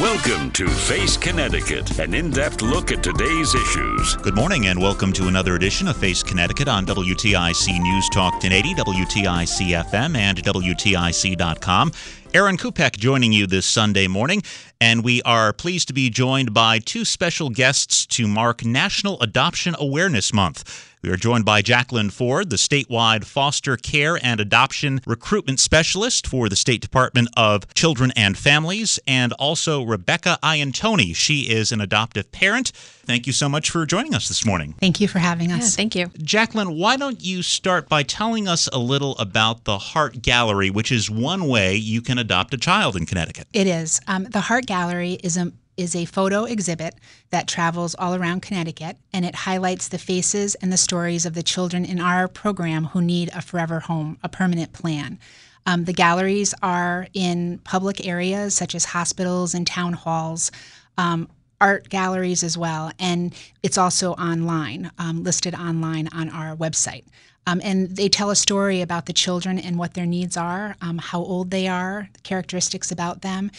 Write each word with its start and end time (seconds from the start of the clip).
Welcome 0.00 0.50
to 0.52 0.66
Face 0.66 1.18
Connecticut, 1.18 1.98
an 1.98 2.14
in 2.14 2.30
depth 2.30 2.62
look 2.62 2.90
at 2.90 3.02
today's 3.02 3.54
issues. 3.54 4.16
Good 4.16 4.34
morning 4.34 4.68
and 4.68 4.80
welcome 4.80 5.12
to 5.12 5.28
another 5.28 5.54
edition 5.54 5.86
of 5.86 5.98
Face 5.98 6.22
Connecticut 6.22 6.66
on 6.66 6.86
WTIC 6.86 7.78
News 7.78 8.08
Talk 8.08 8.32
1080, 8.32 8.74
WTIC 8.74 9.84
FM, 9.84 10.16
and 10.16 10.38
WTIC.com. 10.38 11.92
Aaron 12.32 12.56
Kupek 12.56 12.96
joining 12.96 13.34
you 13.34 13.46
this 13.46 13.66
Sunday 13.66 14.06
morning, 14.08 14.42
and 14.80 15.04
we 15.04 15.20
are 15.22 15.52
pleased 15.52 15.88
to 15.88 15.94
be 15.94 16.08
joined 16.08 16.54
by 16.54 16.78
two 16.78 17.04
special 17.04 17.50
guests 17.50 18.06
to 18.06 18.26
mark 18.26 18.64
National 18.64 19.20
Adoption 19.20 19.76
Awareness 19.78 20.32
Month. 20.32 20.91
We 21.02 21.10
are 21.10 21.16
joined 21.16 21.44
by 21.44 21.62
Jacqueline 21.62 22.10
Ford, 22.10 22.50
the 22.50 22.56
statewide 22.56 23.24
foster 23.24 23.76
care 23.76 24.20
and 24.22 24.38
adoption 24.38 25.00
recruitment 25.04 25.58
specialist 25.58 26.28
for 26.28 26.48
the 26.48 26.54
State 26.54 26.80
Department 26.80 27.28
of 27.36 27.66
Children 27.74 28.12
and 28.14 28.38
Families, 28.38 29.00
and 29.04 29.32
also 29.32 29.82
Rebecca 29.82 30.38
Iantoni. 30.44 31.16
She 31.16 31.50
is 31.50 31.72
an 31.72 31.80
adoptive 31.80 32.30
parent. 32.30 32.70
Thank 33.04 33.26
you 33.26 33.32
so 33.32 33.48
much 33.48 33.68
for 33.68 33.84
joining 33.84 34.14
us 34.14 34.28
this 34.28 34.46
morning. 34.46 34.76
Thank 34.78 35.00
you 35.00 35.08
for 35.08 35.18
having 35.18 35.50
us. 35.50 35.72
Yeah, 35.72 35.76
thank 35.76 35.96
you. 35.96 36.08
Jacqueline, 36.22 36.78
why 36.78 36.96
don't 36.96 37.20
you 37.20 37.42
start 37.42 37.88
by 37.88 38.04
telling 38.04 38.46
us 38.46 38.68
a 38.72 38.78
little 38.78 39.18
about 39.18 39.64
the 39.64 39.78
Heart 39.78 40.22
Gallery, 40.22 40.70
which 40.70 40.92
is 40.92 41.10
one 41.10 41.48
way 41.48 41.74
you 41.74 42.00
can 42.00 42.16
adopt 42.16 42.54
a 42.54 42.58
child 42.58 42.94
in 42.94 43.06
Connecticut? 43.06 43.48
It 43.52 43.66
is. 43.66 44.00
Um, 44.06 44.22
the 44.30 44.42
Heart 44.42 44.66
Gallery 44.66 45.14
is 45.14 45.36
a 45.36 45.52
is 45.76 45.96
a 45.96 46.04
photo 46.04 46.44
exhibit 46.44 46.94
that 47.30 47.48
travels 47.48 47.94
all 47.98 48.14
around 48.14 48.42
Connecticut 48.42 48.96
and 49.12 49.24
it 49.24 49.34
highlights 49.34 49.88
the 49.88 49.98
faces 49.98 50.54
and 50.56 50.72
the 50.72 50.76
stories 50.76 51.24
of 51.24 51.34
the 51.34 51.42
children 51.42 51.84
in 51.84 52.00
our 52.00 52.28
program 52.28 52.86
who 52.86 53.00
need 53.00 53.30
a 53.34 53.42
forever 53.42 53.80
home, 53.80 54.18
a 54.22 54.28
permanent 54.28 54.72
plan. 54.72 55.18
Um, 55.64 55.84
the 55.84 55.92
galleries 55.92 56.54
are 56.62 57.06
in 57.14 57.58
public 57.64 58.06
areas 58.06 58.54
such 58.54 58.74
as 58.74 58.86
hospitals 58.86 59.54
and 59.54 59.66
town 59.66 59.92
halls. 59.92 60.50
Um, 60.98 61.28
art 61.60 61.88
galleries 61.88 62.42
as 62.42 62.58
well, 62.58 62.90
and 62.98 63.32
it's 63.62 63.78
also 63.78 64.14
online, 64.14 64.90
um, 64.98 65.22
listed 65.22 65.54
online 65.54 66.08
on 66.12 66.28
our 66.28 66.56
website. 66.56 67.04
Um, 67.46 67.60
and 67.62 67.96
they 67.96 68.08
tell 68.08 68.30
a 68.30 68.36
story 68.36 68.80
about 68.80 69.06
the 69.06 69.12
children 69.12 69.60
and 69.60 69.78
what 69.78 69.94
their 69.94 70.06
needs 70.06 70.36
are, 70.36 70.76
um, 70.80 70.98
how 70.98 71.20
old 71.20 71.52
they 71.52 71.68
are, 71.68 72.08
characteristics 72.24 72.90
about 72.90 73.22
them, 73.22 73.52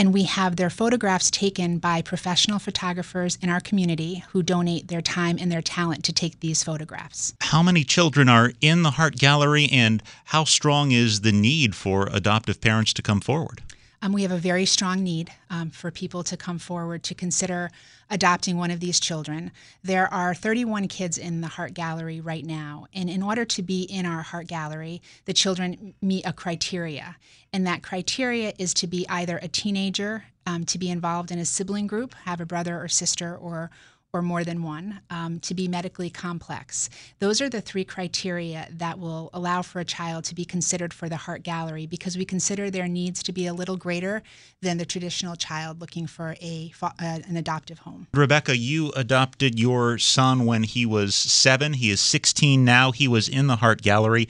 and 0.00 0.14
we 0.14 0.22
have 0.22 0.56
their 0.56 0.70
photographs 0.70 1.30
taken 1.30 1.76
by 1.76 2.00
professional 2.00 2.58
photographers 2.58 3.36
in 3.42 3.50
our 3.50 3.60
community 3.60 4.24
who 4.30 4.42
donate 4.42 4.88
their 4.88 5.02
time 5.02 5.36
and 5.38 5.52
their 5.52 5.60
talent 5.60 6.02
to 6.02 6.10
take 6.10 6.40
these 6.40 6.64
photographs. 6.64 7.34
How 7.42 7.62
many 7.62 7.84
children 7.84 8.26
are 8.26 8.52
in 8.62 8.82
the 8.82 8.92
Heart 8.92 9.16
Gallery, 9.16 9.68
and 9.70 10.02
how 10.24 10.44
strong 10.44 10.90
is 10.90 11.20
the 11.20 11.32
need 11.32 11.74
for 11.74 12.08
adoptive 12.10 12.62
parents 12.62 12.94
to 12.94 13.02
come 13.02 13.20
forward? 13.20 13.60
Um, 14.02 14.12
we 14.12 14.22
have 14.22 14.32
a 14.32 14.38
very 14.38 14.64
strong 14.64 15.02
need 15.02 15.30
um, 15.50 15.68
for 15.68 15.90
people 15.90 16.22
to 16.24 16.36
come 16.36 16.58
forward 16.58 17.02
to 17.02 17.14
consider 17.14 17.70
adopting 18.08 18.56
one 18.56 18.70
of 18.70 18.80
these 18.80 18.98
children. 18.98 19.50
There 19.84 20.12
are 20.12 20.34
31 20.34 20.88
kids 20.88 21.18
in 21.18 21.42
the 21.42 21.48
Heart 21.48 21.74
Gallery 21.74 22.18
right 22.18 22.44
now, 22.44 22.86
and 22.94 23.10
in 23.10 23.22
order 23.22 23.44
to 23.44 23.62
be 23.62 23.82
in 23.82 24.06
our 24.06 24.22
Heart 24.22 24.46
Gallery, 24.46 25.02
the 25.26 25.34
children 25.34 25.92
meet 26.00 26.26
a 26.26 26.32
criteria, 26.32 27.16
and 27.52 27.66
that 27.66 27.82
criteria 27.82 28.54
is 28.58 28.72
to 28.74 28.86
be 28.86 29.06
either 29.10 29.38
a 29.42 29.48
teenager, 29.48 30.24
um, 30.46 30.64
to 30.64 30.78
be 30.78 30.88
involved 30.88 31.30
in 31.30 31.38
a 31.38 31.44
sibling 31.44 31.86
group, 31.86 32.14
have 32.24 32.40
a 32.40 32.46
brother 32.46 32.80
or 32.80 32.88
sister 32.88 33.36
or 33.36 33.70
or 34.12 34.22
more 34.22 34.42
than 34.42 34.62
one, 34.62 35.00
um, 35.10 35.38
to 35.40 35.54
be 35.54 35.68
medically 35.68 36.10
complex. 36.10 36.90
Those 37.20 37.40
are 37.40 37.48
the 37.48 37.60
three 37.60 37.84
criteria 37.84 38.68
that 38.72 38.98
will 38.98 39.30
allow 39.32 39.62
for 39.62 39.78
a 39.80 39.84
child 39.84 40.24
to 40.24 40.34
be 40.34 40.44
considered 40.44 40.92
for 40.92 41.08
the 41.08 41.16
Heart 41.16 41.44
Gallery 41.44 41.86
because 41.86 42.16
we 42.16 42.24
consider 42.24 42.70
their 42.70 42.88
needs 42.88 43.22
to 43.22 43.32
be 43.32 43.46
a 43.46 43.54
little 43.54 43.76
greater 43.76 44.22
than 44.62 44.78
the 44.78 44.84
traditional 44.84 45.36
child 45.36 45.80
looking 45.80 46.06
for 46.06 46.34
a 46.42 46.72
uh, 46.82 46.90
an 47.00 47.36
adoptive 47.36 47.80
home. 47.80 48.08
Rebecca, 48.12 48.56
you 48.56 48.90
adopted 48.96 49.60
your 49.60 49.98
son 49.98 50.44
when 50.44 50.64
he 50.64 50.84
was 50.84 51.14
seven. 51.14 51.74
He 51.74 51.90
is 51.90 52.00
16 52.00 52.64
now. 52.64 52.90
He 52.90 53.06
was 53.06 53.28
in 53.28 53.46
the 53.46 53.56
Heart 53.56 53.82
Gallery. 53.82 54.28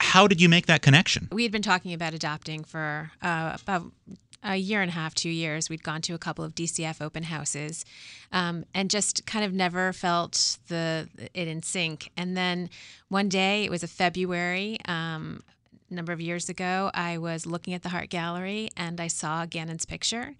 How 0.00 0.26
did 0.26 0.40
you 0.40 0.48
make 0.48 0.66
that 0.66 0.82
connection? 0.82 1.28
We 1.30 1.42
had 1.44 1.52
been 1.52 1.62
talking 1.62 1.92
about 1.92 2.14
adopting 2.14 2.64
for 2.64 3.10
uh, 3.22 3.56
about 3.62 3.92
a 4.44 4.56
year 4.56 4.82
and 4.82 4.90
a 4.90 4.94
half, 4.94 5.14
two 5.14 5.30
years, 5.30 5.70
we'd 5.70 5.82
gone 5.82 6.02
to 6.02 6.14
a 6.14 6.18
couple 6.18 6.44
of 6.44 6.54
DCF 6.54 7.00
open 7.00 7.24
houses, 7.24 7.84
um, 8.30 8.64
and 8.74 8.90
just 8.90 9.26
kind 9.26 9.44
of 9.44 9.52
never 9.52 9.92
felt 9.92 10.58
the 10.68 11.08
it 11.32 11.48
in 11.48 11.62
sync. 11.62 12.10
And 12.16 12.36
then 12.36 12.68
one 13.08 13.28
day, 13.28 13.64
it 13.64 13.70
was 13.70 13.82
a 13.82 13.88
February. 13.88 14.78
Um, 14.86 15.42
number 15.90 16.12
of 16.12 16.20
years 16.20 16.48
ago, 16.48 16.90
I 16.92 17.18
was 17.18 17.46
looking 17.46 17.74
at 17.74 17.82
the 17.82 17.88
Heart 17.90 18.10
Gallery 18.10 18.70
and 18.76 19.00
I 19.00 19.06
saw 19.06 19.46
Gannon's 19.46 19.84
picture. 19.84 20.34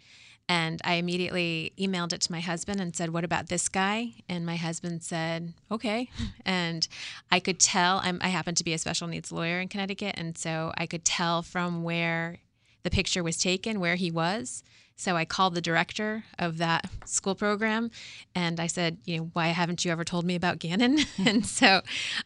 And 0.46 0.82
I 0.84 0.94
immediately 0.94 1.72
emailed 1.78 2.12
it 2.12 2.20
to 2.22 2.32
my 2.32 2.40
husband 2.40 2.78
and 2.78 2.94
said, 2.94 3.10
What 3.10 3.24
about 3.24 3.48
this 3.48 3.68
guy? 3.70 4.12
And 4.28 4.44
my 4.44 4.56
husband 4.56 5.02
said, 5.02 5.54
Okay. 5.70 6.10
And 6.44 6.86
I 7.30 7.40
could 7.40 7.58
tell, 7.58 8.00
I'm, 8.02 8.18
I 8.20 8.28
happen 8.28 8.54
to 8.56 8.64
be 8.64 8.74
a 8.74 8.78
special 8.78 9.08
needs 9.08 9.32
lawyer 9.32 9.60
in 9.60 9.68
Connecticut. 9.68 10.14
And 10.18 10.36
so 10.36 10.72
I 10.76 10.86
could 10.86 11.04
tell 11.04 11.40
from 11.40 11.82
where 11.82 12.40
the 12.84 12.90
picture 12.90 13.24
was 13.24 13.36
taken 13.36 13.80
where 13.80 13.96
he 13.96 14.10
was. 14.10 14.62
So 14.96 15.16
I 15.16 15.24
called 15.24 15.54
the 15.56 15.60
director 15.60 16.24
of 16.38 16.58
that 16.58 16.88
school 17.04 17.34
program 17.34 17.90
and 18.34 18.60
I 18.60 18.68
said, 18.68 18.98
you 19.04 19.18
know, 19.18 19.30
why 19.32 19.48
haven't 19.48 19.84
you 19.84 19.90
ever 19.90 20.04
told 20.04 20.24
me 20.24 20.36
about 20.36 20.60
Gannon? 20.60 20.98
and 21.18 21.44
so 21.44 21.80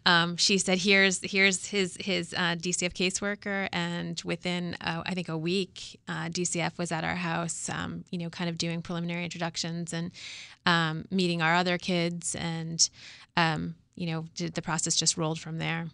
um, 0.05 0.37
she 0.37 0.59
said, 0.59 0.79
here's 0.79 1.21
here's 1.23 1.67
his 1.67 1.97
his 1.99 2.35
uh, 2.35 2.57
DCF 2.57 2.93
caseworker. 2.93 3.69
And 3.73 4.21
within 4.25 4.77
uh, 4.83 5.03
I 5.07 5.15
think 5.15 5.31
a 5.31 5.39
week, 5.39 5.99
uh, 6.09 6.27
DCF 6.27 6.77
was 6.77 6.93
at 6.93 7.05
our 7.05 7.17
house, 7.17 7.71
um, 7.71 8.05
you 8.11 8.19
know, 8.19 8.29
kind 8.29 8.51
of 8.51 8.59
doing 8.59 8.83
preliminary 8.83 9.25
introductions 9.25 9.95
and 9.95 10.11
um, 10.67 11.07
meeting 11.11 11.41
our 11.41 11.55
other 11.55 11.79
kids, 11.79 12.35
and 12.35 12.91
um, 13.37 13.77
you 13.95 14.07
know, 14.07 14.27
the 14.37 14.63
process 14.63 14.95
just 14.95 15.17
rolled 15.17 15.41
from 15.41 15.59
there. 15.59 15.89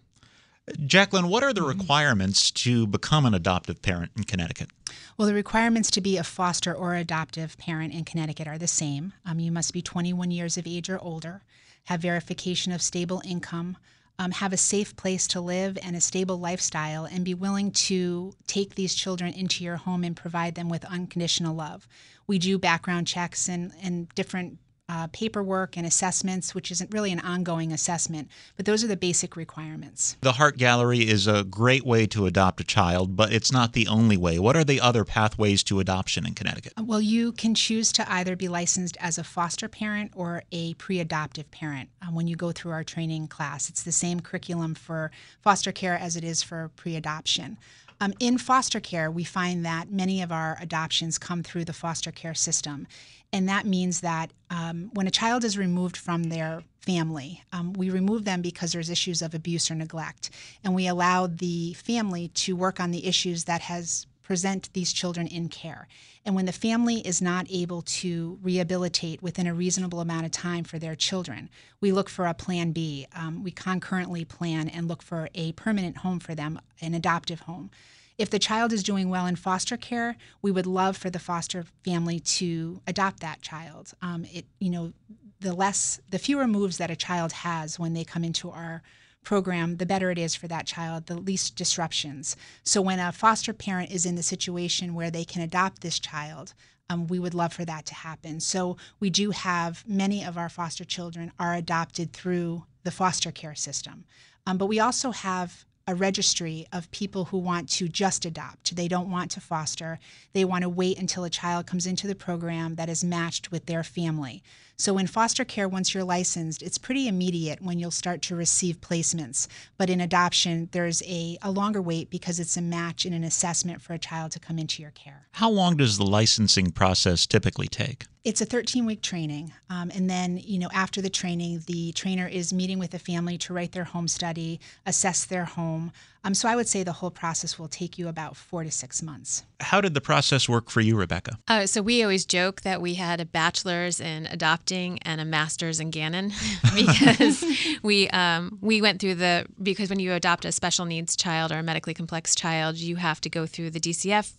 Jacqueline, 0.87 1.29
what 1.29 1.43
are 1.43 1.53
the 1.53 1.63
requirements 1.63 2.51
to 2.51 2.87
become 2.87 3.27
an 3.27 3.35
adoptive 3.35 3.83
parent 3.83 4.13
in 4.17 4.25
Connecticut? 4.25 4.71
Well, 5.17 5.29
the 5.29 5.35
requirements 5.35 5.91
to 5.93 6.01
be 6.01 6.17
a 6.17 6.25
foster 6.25 6.75
or 6.75 6.95
adoptive 6.95 7.59
parent 7.59 7.93
in 7.93 8.05
Connecticut 8.05 8.49
are 8.49 8.57
the 8.59 8.67
same. 8.67 9.13
Um, 9.27 9.41
you 9.41 9.53
must 9.53 9.73
be 9.73 9.83
21 9.83 10.31
years 10.31 10.57
of 10.57 10.67
age 10.67 10.89
or 10.89 10.99
older, 10.99 11.43
have 11.85 12.01
verification 12.01 12.73
of 12.73 12.81
stable 12.81 13.21
income, 13.27 13.77
um, 14.19 14.31
have 14.31 14.53
a 14.53 14.57
safe 14.57 14.97
place 14.97 15.27
to 15.29 15.41
live 15.41 15.77
and 15.83 15.97
a 15.97 16.01
stable 16.01 16.39
lifestyle, 16.39 17.05
and 17.05 17.25
be 17.25 17.35
willing 17.35 17.71
to 17.73 18.33
take 18.47 18.75
these 18.75 18.95
children 18.95 19.35
into 19.35 19.65
your 19.65 19.77
home 19.77 20.03
and 20.03 20.17
provide 20.17 20.55
them 20.55 20.71
with 20.71 20.85
unconditional 20.87 21.55
love. 21.55 21.87
We 22.27 22.39
do 22.39 22.59
background 22.59 23.07
checks 23.07 23.49
and, 23.49 23.73
and 23.83 24.09
different 24.15 24.59
uh, 24.89 25.07
paperwork 25.13 25.77
and 25.77 25.87
assessments, 25.87 26.55
which 26.55 26.71
isn't 26.71 26.93
really 26.93 27.11
an 27.11 27.21
ongoing 27.21 27.73
assessment, 27.73 28.29
but 28.57 28.67
those 28.67 28.85
are 28.85 28.87
the 28.87 28.97
basic 28.97 29.35
requirements. 29.35 30.17
The 30.21 30.33
Heart 30.33 30.59
Gallery 30.59 31.09
is 31.09 31.27
a 31.27 31.45
great 31.45 31.87
way 31.87 32.07
to 32.09 32.27
adopt 32.27 32.61
a 32.61 32.65
child, 32.65 33.17
but 33.17 33.33
it's 33.33 33.51
not 33.51 33.73
the 33.73 33.89
only 33.89 34.17
way. 34.17 34.39
What 34.39 34.57
are 34.57 34.65
the 34.65 34.81
other 34.81 35.05
pathways 35.05 35.63
to 35.65 35.81
adoption 35.81 36.27
in 36.27 36.35
Connecticut? 36.35 36.75
Well, 36.79 37.01
you 37.01 37.33
can 37.33 37.55
choose 37.55 37.93
to 37.93 38.13
either 38.13 38.37
be 38.37 38.49
licensed 38.49 38.97
as 39.01 39.17
a 39.17 39.25
foster 39.25 39.69
parent 39.69 40.13
or 40.15 40.43
a 40.53 40.75
pre 40.75 41.01
adoptive 41.01 41.51
parent 41.51 41.89
um, 42.07 42.15
when 42.15 42.27
you 42.27 42.37
go 42.37 42.53
through 42.53 42.73
our 42.73 42.85
training 42.85 43.29
class. 43.29 43.71
It's 43.71 43.83
the 43.83 43.93
same 43.93 44.21
curriculum 44.21 44.75
for 44.75 45.11
foster 45.41 45.73
care 45.73 45.99
as 45.99 46.15
it 46.15 46.25
is 46.25 46.43
for 46.43 46.71
pre 46.77 46.95
adoption. 46.95 47.57
Um, 48.01 48.13
in 48.19 48.39
foster 48.39 48.81
care, 48.81 49.11
we 49.11 49.25
find 49.25 49.65
that 49.65 49.91
many 49.91 50.21
of 50.21 50.33
our 50.33 50.59
adoptions 50.61 51.17
come 51.17 51.43
through 51.43 51.65
the 51.65 51.73
foster 51.73 52.11
care 52.11 52.35
system. 52.35 52.87
And 53.35 53.49
that 53.49 53.67
means 53.67 54.01
that 54.03 54.33
um, 54.49 54.91
when 54.95 55.09
a 55.09 55.11
child 55.11 55.43
is 55.43 55.59
removed 55.59 55.97
from 55.97 56.25
their 56.25 56.63
family, 56.83 57.43
um, 57.53 57.73
we 57.73 57.91
remove 57.91 58.25
them 58.25 58.43
because 58.43 58.71
there's 58.71 58.89
issues 58.89 59.23
of 59.23 59.35
abuse 59.35 59.73
or 59.73 59.75
neglect. 59.75 60.31
And 60.63 60.73
we 60.73 60.87
allow 60.87 61.27
the 61.27 61.73
family 61.73 62.29
to 62.29 62.55
work 62.55 62.79
on 62.79 62.93
the 62.93 63.05
issues 63.05 63.45
that 63.45 63.63
has 63.63 64.07
present 64.23 64.73
these 64.73 64.93
children 64.93 65.27
in 65.27 65.49
care. 65.49 65.89
And 66.25 66.37
when 66.37 66.47
the 66.47 66.53
family 66.53 67.01
is 67.01 67.21
not 67.21 67.47
able 67.51 67.83
to 67.83 68.39
rehabilitate 68.41 69.21
within 69.21 69.49
a 69.49 69.53
reasonable 69.53 70.01
amount 70.01 70.27
of 70.27 70.31
time 70.31 70.63
for 70.63 70.79
their 70.79 70.95
children, 70.95 71.51
we 71.81 71.91
look 71.91 72.09
for 72.09 72.27
a 72.27 72.35
plan 72.35 72.71
B. 72.71 73.09
Um, 73.17 73.43
we 73.43 73.51
concurrently 73.51 74.25
plan 74.25 74.69
and 74.69 74.87
look 74.87 75.03
for 75.03 75.29
a 75.35 75.51
permanent 75.53 75.99
home 75.99 76.21
for 76.21 76.37
them, 76.37 76.61
an 76.81 76.95
adoptive 76.95 77.41
home. 77.41 77.73
If 78.17 78.31
the 78.31 78.39
child 78.39 78.73
is 78.73 78.83
doing 78.83 79.09
well 79.09 79.27
in 79.27 79.37
foster 79.37 79.77
care, 79.77 80.17
we 80.41 80.51
would 80.51 80.67
love 80.67 80.97
for 80.97 81.11
the 81.11 81.19
foster 81.19 81.65
family 81.85 82.21
to 82.21 82.81
adopt 82.87 83.21
that 83.21 83.43
child. 83.43 83.93
Um, 84.03 84.25
it, 84.33 84.47
you 84.61 84.71
know, 84.71 84.93
the 85.41 85.53
less, 85.53 86.01
the 86.09 86.19
fewer 86.19 86.47
moves 86.47 86.79
that 86.79 86.91
a 86.91 86.97
child 86.97 87.33
has 87.33 87.79
when 87.79 87.93
they 87.93 88.05
come 88.05 88.25
into 88.25 88.51
our 88.51 88.83
program, 89.25 89.79
the 89.79 89.87
better 89.87 90.11
it 90.11 90.19
is 90.19 90.35
for 90.35 90.47
that 90.49 90.67
child, 90.67 91.07
the 91.07 91.17
least 91.17 91.57
disruptions. 91.57 92.37
So 92.63 92.81
when 92.81 93.01
a 93.01 93.11
foster 93.11 93.53
parent 93.53 93.91
is 93.91 94.07
in 94.07 94.15
the 94.15 94.23
situation 94.23 94.95
where 94.95 95.11
they 95.11 95.25
can 95.25 95.43
adopt 95.43 95.81
this 95.81 95.99
child, 95.99 96.55
um, 96.91 97.07
we 97.07 97.19
would 97.19 97.35
love 97.35 97.53
for 97.53 97.65
that 97.65 97.87
to 97.87 97.95
happen. 97.95 98.41
So 98.41 98.77
we 99.01 99.11
do 99.11 99.31
have 99.31 99.83
many 99.89 100.23
of 100.23 100.37
our 100.37 100.51
foster 100.51 100.85
children 100.85 101.33
are 101.39 101.55
adopted 101.55 102.13
through 102.13 102.65
the 102.85 102.91
foster 102.91 103.33
care 103.33 103.55
system, 103.55 104.05
um, 104.47 104.59
but 104.59 104.67
we 104.67 104.79
also 104.79 105.11
have 105.11 105.65
a 105.87 105.95
registry 105.95 106.67
of 106.73 106.91
people 106.91 107.27
who 107.27 107.39
want 107.39 107.69
to 107.69 107.89
just 107.89 108.25
adopt. 108.25 108.75
They 108.75 108.89
don't 108.89 109.11
want 109.11 109.31
to 109.33 109.41
foster. 109.41 109.99
They 110.33 110.45
want 110.45 110.63
to 110.63 110.69
wait 110.69 110.99
until 110.99 111.25
a 111.25 111.31
child 111.31 111.67
comes 111.67 111.87
into 111.87 112.07
the 112.07 112.15
program 112.15 112.77
that 112.77 112.89
is 112.89 113.05
matched 113.05 113.51
with 113.51 113.67
their 113.67 113.83
family. 113.83 114.43
So 114.77 114.99
in 114.99 115.07
foster 115.07 115.45
care, 115.45 115.69
once 115.69 115.95
you're 115.95 116.03
licensed, 116.03 116.63
it's 116.63 116.79
pretty 116.79 117.07
immediate 117.07 117.63
when 117.63 117.79
you'll 117.79 117.91
start 117.91 118.23
to 118.23 118.37
receive 118.37 118.81
placements. 118.81 119.47
But 119.77 119.91
in 119.91 120.01
adoption, 120.01 120.69
there's 120.73 121.03
a, 121.03 121.39
a 121.43 121.51
longer 121.51 121.83
wait 121.83 122.11
because 122.11 122.41
it's 122.41 122.57
a 122.57 122.63
match 122.63 123.05
and 123.05 123.15
an 123.15 123.23
assessment 123.23 123.83
for 123.83 123.93
a 123.93 123.99
child 123.99 124.33
to 124.33 124.41
come 124.41 124.59
into 124.59 124.83
your 124.83 124.91
care. 124.91 125.29
How 125.33 125.51
long 125.51 125.77
does 125.77 125.99
the 125.99 126.07
licensing 126.07 126.71
process 126.71 127.27
typically 127.27 127.69
take? 127.69 128.07
It's 128.25 128.41
a 128.41 128.47
13 128.47 128.87
week 128.87 129.03
training. 129.03 129.53
Um, 129.69 129.91
and 129.95 130.09
then, 130.09 130.39
you 130.39 130.59
know, 130.59 130.71
after 130.73 131.03
the 131.03 131.11
training, 131.11 131.63
the 131.67 131.93
trainer 131.93 132.27
is 132.27 132.55
meeting 132.55 132.79
with 132.79 132.93
the 132.93 132.99
family 132.99 133.37
to 133.37 133.53
write 133.53 133.73
their 133.73 133.85
home 133.85 134.09
study, 134.09 134.61
assess 134.87 135.27
their 135.27 135.45
home. 135.45 135.93
Um, 136.25 136.33
so 136.33 136.49
I 136.49 136.57
would 136.57 136.67
say 136.67 136.83
the 136.83 136.93
whole 136.93 137.11
process 137.11 137.59
will 137.59 137.69
take 137.69 137.99
you 137.99 138.09
about 138.09 138.35
four 138.35 138.65
to 138.65 138.71
six 138.71 139.03
months. 139.03 139.45
How 139.61 139.83
did 139.83 139.93
the 139.93 140.01
process 140.01 140.49
work 140.49 140.71
for 140.71 140.81
you, 140.81 140.97
Rebecca? 140.97 141.39
Uh, 141.49 141.67
so 141.67 141.83
we 141.83 142.03
always 142.03 142.25
joke 142.25 142.63
that 142.63 142.81
we 142.81 142.95
had 142.95 143.21
a 143.21 143.27
bachelor's 143.27 144.01
in 144.01 144.25
adopting 144.29 145.01
and 145.03 145.21
a 145.21 145.27
master's 145.27 145.79
in 145.79 145.91
Gannon 145.91 146.33
because 146.75 147.45
we 147.83 148.09
um, 148.09 148.59
we 148.63 148.81
went 148.81 149.03
through 149.03 149.17
the 149.17 149.45
because 149.63 149.91
when 149.91 150.01
you 150.01 150.15
adopt 150.15 150.47
a 150.47 150.53
special 150.53 150.87
needs 150.87 151.15
child 151.15 151.53
or 151.53 151.59
a 151.59 151.63
medically 151.63 151.93
complex 151.93 152.35
child, 152.35 152.77
you 152.77 152.97
have 152.97 153.21
to 153.21 153.29
go 153.29 153.45
through 153.45 153.69
the 153.69 153.81
DCF 153.81 154.33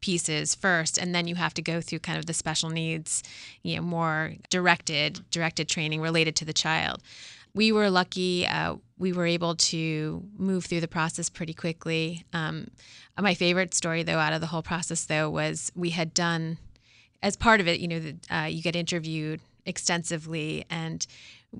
pieces 0.00 0.54
first 0.54 0.98
and 0.98 1.14
then 1.14 1.26
you 1.26 1.34
have 1.34 1.54
to 1.54 1.62
go 1.62 1.80
through 1.80 1.98
kind 1.98 2.18
of 2.18 2.26
the 2.26 2.32
special 2.32 2.70
needs 2.70 3.22
you 3.62 3.76
know 3.76 3.82
more 3.82 4.34
directed 4.48 5.20
directed 5.30 5.68
training 5.68 6.00
related 6.00 6.36
to 6.36 6.44
the 6.44 6.52
child. 6.52 7.02
We 7.52 7.72
were 7.72 7.90
lucky 7.90 8.46
uh, 8.46 8.76
we 8.98 9.12
were 9.12 9.26
able 9.26 9.56
to 9.56 10.22
move 10.36 10.66
through 10.66 10.80
the 10.80 10.88
process 10.88 11.28
pretty 11.28 11.54
quickly. 11.54 12.24
Um, 12.32 12.68
my 13.18 13.34
favorite 13.34 13.74
story 13.74 14.02
though 14.02 14.18
out 14.18 14.32
of 14.32 14.40
the 14.40 14.46
whole 14.46 14.62
process 14.62 15.04
though 15.04 15.28
was 15.28 15.70
we 15.74 15.90
had 15.90 16.14
done 16.14 16.58
as 17.22 17.36
part 17.36 17.60
of 17.60 17.68
it 17.68 17.80
you 17.80 17.88
know 17.88 18.00
the, 18.00 18.16
uh, 18.34 18.46
you 18.46 18.62
get 18.62 18.76
interviewed 18.76 19.40
extensively 19.66 20.64
and 20.70 21.06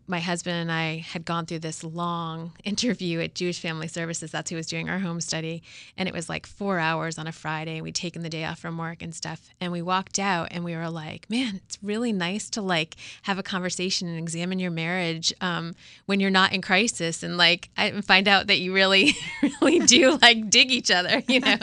my 0.07 0.21
husband 0.21 0.57
and 0.57 0.71
I 0.71 0.99
had 0.99 1.25
gone 1.25 1.47
through 1.47 1.61
this 1.61 1.83
long 1.83 2.53
interview 2.65 3.21
at 3.21 3.35
Jewish 3.35 3.61
Family 3.61 3.89
Services. 3.89 4.31
That's 4.31 4.51
who 4.51 4.57
was 4.57 4.67
doing 4.67 4.89
our 4.89 4.99
home 4.99 5.21
study. 5.21 5.63
And 5.97 6.09
it 6.09 6.15
was 6.15 6.29
like 6.29 6.47
four 6.47 6.79
hours 6.79 7.19
on 7.19 7.27
a 7.27 7.33
Friday. 7.33 7.81
We'd 7.81 7.95
taken 7.95 8.23
the 8.23 8.29
day 8.29 8.45
off 8.45 8.59
from 8.59 8.79
work 8.79 9.03
and 9.03 9.15
stuff. 9.15 9.49
And 9.61 9.73
we 9.73 9.83
walked 9.83 10.19
out 10.19 10.49
and 10.51 10.65
we 10.65 10.77
were 10.77 10.91
like, 10.91 11.29
man, 11.29 11.61
it's 11.65 11.79
really 11.83 12.13
nice 12.13 12.49
to 12.51 12.63
like 12.63 12.97
have 13.23 13.39
a 13.39 13.43
conversation 13.43 14.09
and 14.09 14.19
examine 14.19 14.59
your 14.59 14.71
marriage 14.71 15.33
um, 15.41 15.75
when 16.07 16.21
you're 16.21 16.31
not 16.31 16.53
in 16.53 16.63
crisis 16.63 17.23
and 17.23 17.37
like 17.37 17.69
I 17.77 18.01
find 18.03 18.29
out 18.29 18.47
that 18.47 18.59
you 18.59 18.73
really, 18.73 19.15
really 19.61 19.81
do 19.81 20.19
like 20.23 20.51
dig 20.51 20.71
each 20.71 20.91
other, 20.91 21.23
you 21.27 21.41
know? 21.41 21.57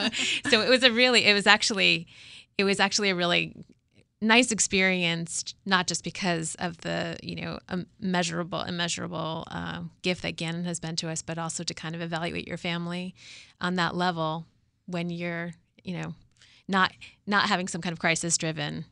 so 0.49 0.61
it 0.61 0.69
was 0.69 0.83
a 0.83 0.91
really, 0.91 1.25
it 1.25 1.33
was 1.33 1.47
actually, 1.47 2.07
it 2.57 2.63
was 2.63 2.79
actually 2.79 3.09
a 3.09 3.15
really 3.15 3.53
nice 4.21 4.51
experience, 4.51 5.53
not 5.65 5.87
just 5.87 6.03
because 6.03 6.55
of 6.55 6.77
the 6.77 7.17
you 7.21 7.35
know 7.35 7.59
measurable, 7.99 8.61
immeasurable 8.61 9.45
uh, 9.51 9.81
gift 10.01 10.21
that 10.23 10.35
Gannon 10.35 10.65
has 10.65 10.79
been 10.79 10.95
to 10.97 11.09
us, 11.09 11.21
but 11.21 11.37
also 11.37 11.63
to 11.63 11.73
kind 11.73 11.95
of 11.95 12.01
evaluate 12.01 12.47
your 12.47 12.57
family 12.57 13.13
on 13.61 13.75
that 13.75 13.95
level 13.95 14.45
when 14.85 15.09
you're 15.09 15.53
you 15.83 15.97
know 15.97 16.13
not 16.67 16.91
not 17.25 17.47
having 17.47 17.67
some 17.67 17.81
kind 17.81 17.93
of 17.93 17.99
crisis 17.99 18.37
driven 18.37 18.85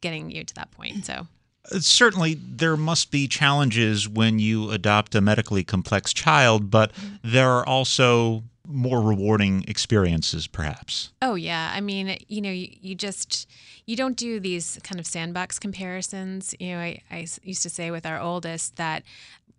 getting 0.00 0.30
you 0.30 0.44
to 0.44 0.54
that 0.54 0.70
point. 0.72 1.04
So. 1.06 1.26
Uh, 1.70 1.78
certainly, 1.78 2.34
there 2.34 2.76
must 2.76 3.12
be 3.12 3.28
challenges 3.28 4.08
when 4.08 4.40
you 4.40 4.72
adopt 4.72 5.14
a 5.14 5.20
medically 5.20 5.62
complex 5.62 6.12
child, 6.12 6.72
but 6.72 6.92
mm-hmm. 6.92 7.14
there 7.22 7.50
are 7.50 7.64
also 7.64 8.42
more 8.66 9.00
rewarding 9.00 9.64
experiences, 9.66 10.46
perhaps. 10.46 11.12
Oh, 11.20 11.34
yeah. 11.34 11.72
I 11.74 11.80
mean, 11.80 12.16
you 12.28 12.40
know, 12.40 12.50
you, 12.50 12.68
you 12.80 12.94
just 12.94 13.48
you 13.86 13.96
don't 13.96 14.16
do 14.16 14.38
these 14.38 14.78
kind 14.84 15.00
of 15.00 15.06
sandbox 15.06 15.58
comparisons. 15.58 16.54
You 16.60 16.72
know, 16.72 16.78
I, 16.78 17.02
I 17.10 17.26
used 17.42 17.62
to 17.62 17.70
say 17.70 17.90
with 17.90 18.06
our 18.06 18.20
oldest 18.20 18.76
that 18.76 19.02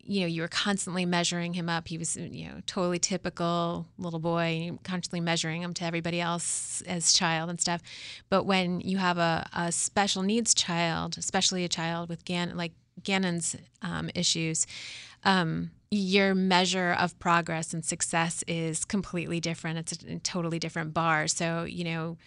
you 0.05 0.21
know 0.21 0.27
you 0.27 0.41
were 0.41 0.47
constantly 0.49 1.05
measuring 1.05 1.53
him 1.53 1.69
up 1.69 1.87
he 1.87 1.97
was 1.97 2.17
you 2.17 2.45
know 2.47 2.55
totally 2.65 2.99
typical 2.99 3.87
little 3.97 4.19
boy 4.19 4.71
constantly 4.83 5.21
measuring 5.21 5.61
him 5.61 5.73
to 5.73 5.85
everybody 5.85 6.19
else 6.19 6.83
as 6.87 7.13
child 7.13 7.49
and 7.49 7.61
stuff 7.61 7.81
but 8.29 8.43
when 8.43 8.81
you 8.81 8.97
have 8.97 9.17
a, 9.17 9.47
a 9.53 9.71
special 9.71 10.21
needs 10.21 10.53
child 10.53 11.17
especially 11.17 11.63
a 11.63 11.69
child 11.69 12.09
with 12.09 12.25
Gan- 12.25 12.57
like 12.57 12.73
gannon's 13.01 13.55
um, 13.81 14.09
issues 14.13 14.67
um, 15.23 15.71
your 15.95 16.33
measure 16.33 16.95
of 16.99 17.17
progress 17.19 17.73
and 17.73 17.85
success 17.85 18.43
is 18.47 18.85
completely 18.85 19.39
different 19.39 19.77
it's 19.77 20.03
a, 20.03 20.15
a 20.15 20.19
totally 20.19 20.59
different 20.59 20.93
bar 20.93 21.27
so 21.27 21.63
you 21.63 21.83
know 21.83 22.17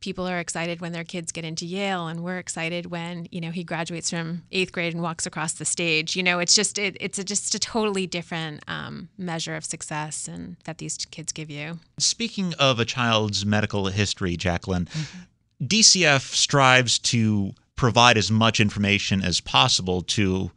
people 0.00 0.26
are 0.26 0.38
excited 0.38 0.80
when 0.80 0.92
their 0.92 1.04
kids 1.04 1.32
get 1.32 1.44
into 1.44 1.66
Yale, 1.66 2.06
and 2.06 2.22
we're 2.22 2.38
excited 2.38 2.86
when 2.86 3.26
you 3.30 3.40
know 3.40 3.50
he 3.50 3.64
graduates 3.64 4.10
from 4.10 4.42
eighth 4.52 4.72
grade 4.72 4.94
and 4.94 5.02
walks 5.02 5.26
across 5.26 5.54
the 5.54 5.64
stage. 5.64 6.16
You 6.16 6.22
know, 6.22 6.38
it's 6.38 6.54
just 6.54 6.78
it, 6.78 6.96
it's 7.00 7.18
a, 7.18 7.24
just 7.24 7.54
a 7.54 7.58
totally 7.58 8.06
different 8.06 8.62
um, 8.68 9.08
measure 9.18 9.56
of 9.56 9.64
success 9.64 10.28
and 10.28 10.56
that 10.64 10.78
these 10.78 10.96
kids 10.96 11.32
give 11.32 11.50
you. 11.50 11.78
Speaking 11.98 12.54
of 12.58 12.78
a 12.78 12.84
child's 12.84 13.44
medical 13.44 13.86
history, 13.86 14.36
Jacqueline, 14.36 14.86
mm-hmm. 14.86 15.66
DCF 15.66 16.34
strives 16.34 16.98
to 17.00 17.52
provide 17.74 18.16
as 18.16 18.30
much 18.30 18.60
information 18.60 19.22
as 19.22 19.40
possible 19.40 20.02
to 20.02 20.50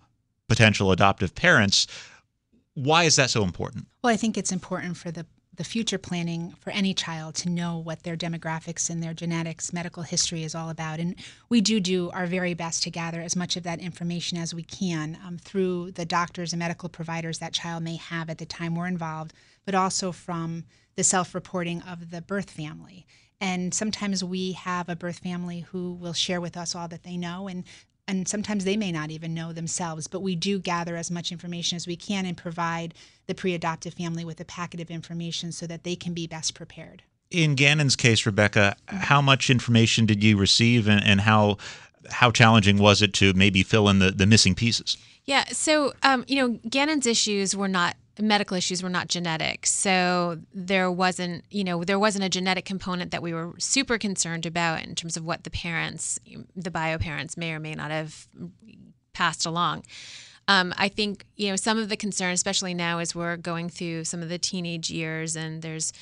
potential 0.47 0.91
adoptive 0.91 1.35
parents. 1.35 1.87
Why 2.75 3.03
is 3.03 3.15
that 3.17 3.29
so 3.29 3.43
important? 3.43 3.87
Well, 4.03 4.13
I 4.13 4.17
think 4.17 4.37
it's 4.37 4.51
important 4.51 4.97
for 4.97 5.11
the 5.11 5.25
the 5.59 5.63
future 5.65 5.97
planning 5.97 6.55
for 6.61 6.69
any 6.69 6.93
child 6.93 7.35
to 7.35 7.49
know 7.49 7.77
what 7.77 8.03
their 8.03 8.15
demographics 8.15 8.89
and 8.89 9.03
their 9.03 9.13
genetics, 9.13 9.73
medical 9.73 10.03
history 10.03 10.45
is 10.45 10.55
all 10.55 10.69
about. 10.69 11.01
And 11.01 11.15
we 11.49 11.59
do 11.59 11.81
do 11.81 12.09
our 12.11 12.25
very 12.25 12.53
best 12.53 12.81
to 12.83 12.89
gather 12.89 13.19
as 13.19 13.35
much 13.35 13.57
of 13.57 13.63
that 13.63 13.81
information 13.81 14.37
as 14.37 14.53
we 14.53 14.63
can 14.63 15.17
um, 15.27 15.37
through 15.37 15.91
the 15.91 16.05
doctors 16.05 16.53
and 16.53 16.61
medical 16.61 16.87
providers 16.87 17.39
that 17.39 17.51
child 17.51 17.83
may 17.83 17.97
have 17.97 18.29
at 18.29 18.37
the 18.37 18.45
time 18.45 18.73
we're 18.73 18.87
involved, 18.87 19.33
but 19.65 19.75
also 19.75 20.13
from 20.13 20.63
the 20.95 21.03
self 21.03 21.35
reporting 21.35 21.81
of 21.81 22.09
the 22.09 22.21
birth 22.21 22.49
family. 22.49 23.05
And 23.41 23.73
sometimes 23.73 24.23
we 24.23 24.53
have 24.53 24.87
a 24.87 24.95
birth 24.95 25.19
family 25.19 25.59
who 25.59 25.93
will 25.93 26.13
share 26.13 26.39
with 26.39 26.55
us 26.55 26.73
all 26.73 26.87
that 26.87 27.03
they 27.03 27.17
know, 27.17 27.49
and 27.49 27.65
and 28.09 28.27
sometimes 28.27 28.65
they 28.65 28.75
may 28.75 28.91
not 28.91 29.11
even 29.11 29.35
know 29.35 29.53
themselves, 29.53 30.07
but 30.07 30.21
we 30.21 30.35
do 30.35 30.57
gather 30.57 30.97
as 30.97 31.11
much 31.11 31.31
information 31.31 31.75
as 31.75 31.85
we 31.85 31.95
can 31.95 32.25
and 32.25 32.35
provide 32.35 32.95
the 33.27 33.35
pre 33.35 33.53
adoptive 33.53 33.93
family 33.93 34.25
with 34.25 34.39
a 34.39 34.45
packet 34.45 34.81
of 34.81 34.89
information 34.89 35.51
so 35.51 35.67
that 35.67 35.83
they 35.83 35.95
can 35.95 36.13
be 36.13 36.25
best 36.25 36.55
prepared. 36.55 37.03
In 37.29 37.53
Gannon's 37.53 37.95
case, 37.95 38.25
Rebecca, 38.25 38.75
how 38.87 39.21
much 39.21 39.51
information 39.51 40.07
did 40.07 40.23
you 40.23 40.37
receive 40.37 40.87
and, 40.87 41.03
and 41.03 41.21
how 41.21 41.57
how 42.09 42.31
challenging 42.31 42.79
was 42.79 43.03
it 43.03 43.13
to 43.13 43.33
maybe 43.33 43.61
fill 43.61 43.87
in 43.89 43.99
the, 43.99 44.09
the 44.09 44.25
missing 44.25 44.55
pieces? 44.55 44.97
Yeah, 45.25 45.45
so 45.51 45.93
um, 46.01 46.25
you 46.27 46.35
know, 46.35 46.59
Gannon's 46.67 47.05
issues 47.05 47.55
were 47.55 47.67
not 47.67 47.95
medical 48.21 48.57
issues 48.57 48.83
were 48.83 48.89
not 48.89 49.07
genetic. 49.07 49.65
So 49.65 50.39
there 50.53 50.91
wasn't, 50.91 51.45
you 51.49 51.63
know, 51.63 51.83
there 51.83 51.99
wasn't 51.99 52.25
a 52.25 52.29
genetic 52.29 52.65
component 52.65 53.11
that 53.11 53.21
we 53.21 53.33
were 53.33 53.53
super 53.57 53.97
concerned 53.97 54.45
about 54.45 54.83
in 54.83 54.95
terms 54.95 55.17
of 55.17 55.23
what 55.23 55.43
the 55.43 55.49
parents, 55.49 56.19
the 56.55 56.71
bio 56.71 56.97
parents 56.97 57.37
may 57.37 57.53
or 57.53 57.59
may 57.59 57.75
not 57.75 57.91
have 57.91 58.27
passed 59.13 59.45
along. 59.45 59.85
Um, 60.47 60.73
I 60.77 60.89
think, 60.89 61.25
you 61.35 61.49
know, 61.49 61.55
some 61.55 61.77
of 61.77 61.89
the 61.89 61.97
concern, 61.97 62.31
especially 62.31 62.73
now 62.73 62.99
as 62.99 63.13
we're 63.13 63.37
going 63.37 63.69
through 63.69 64.05
some 64.05 64.23
of 64.23 64.29
the 64.29 64.39
teenage 64.39 64.89
years 64.89 65.35
and 65.35 65.61
there's, 65.61 65.93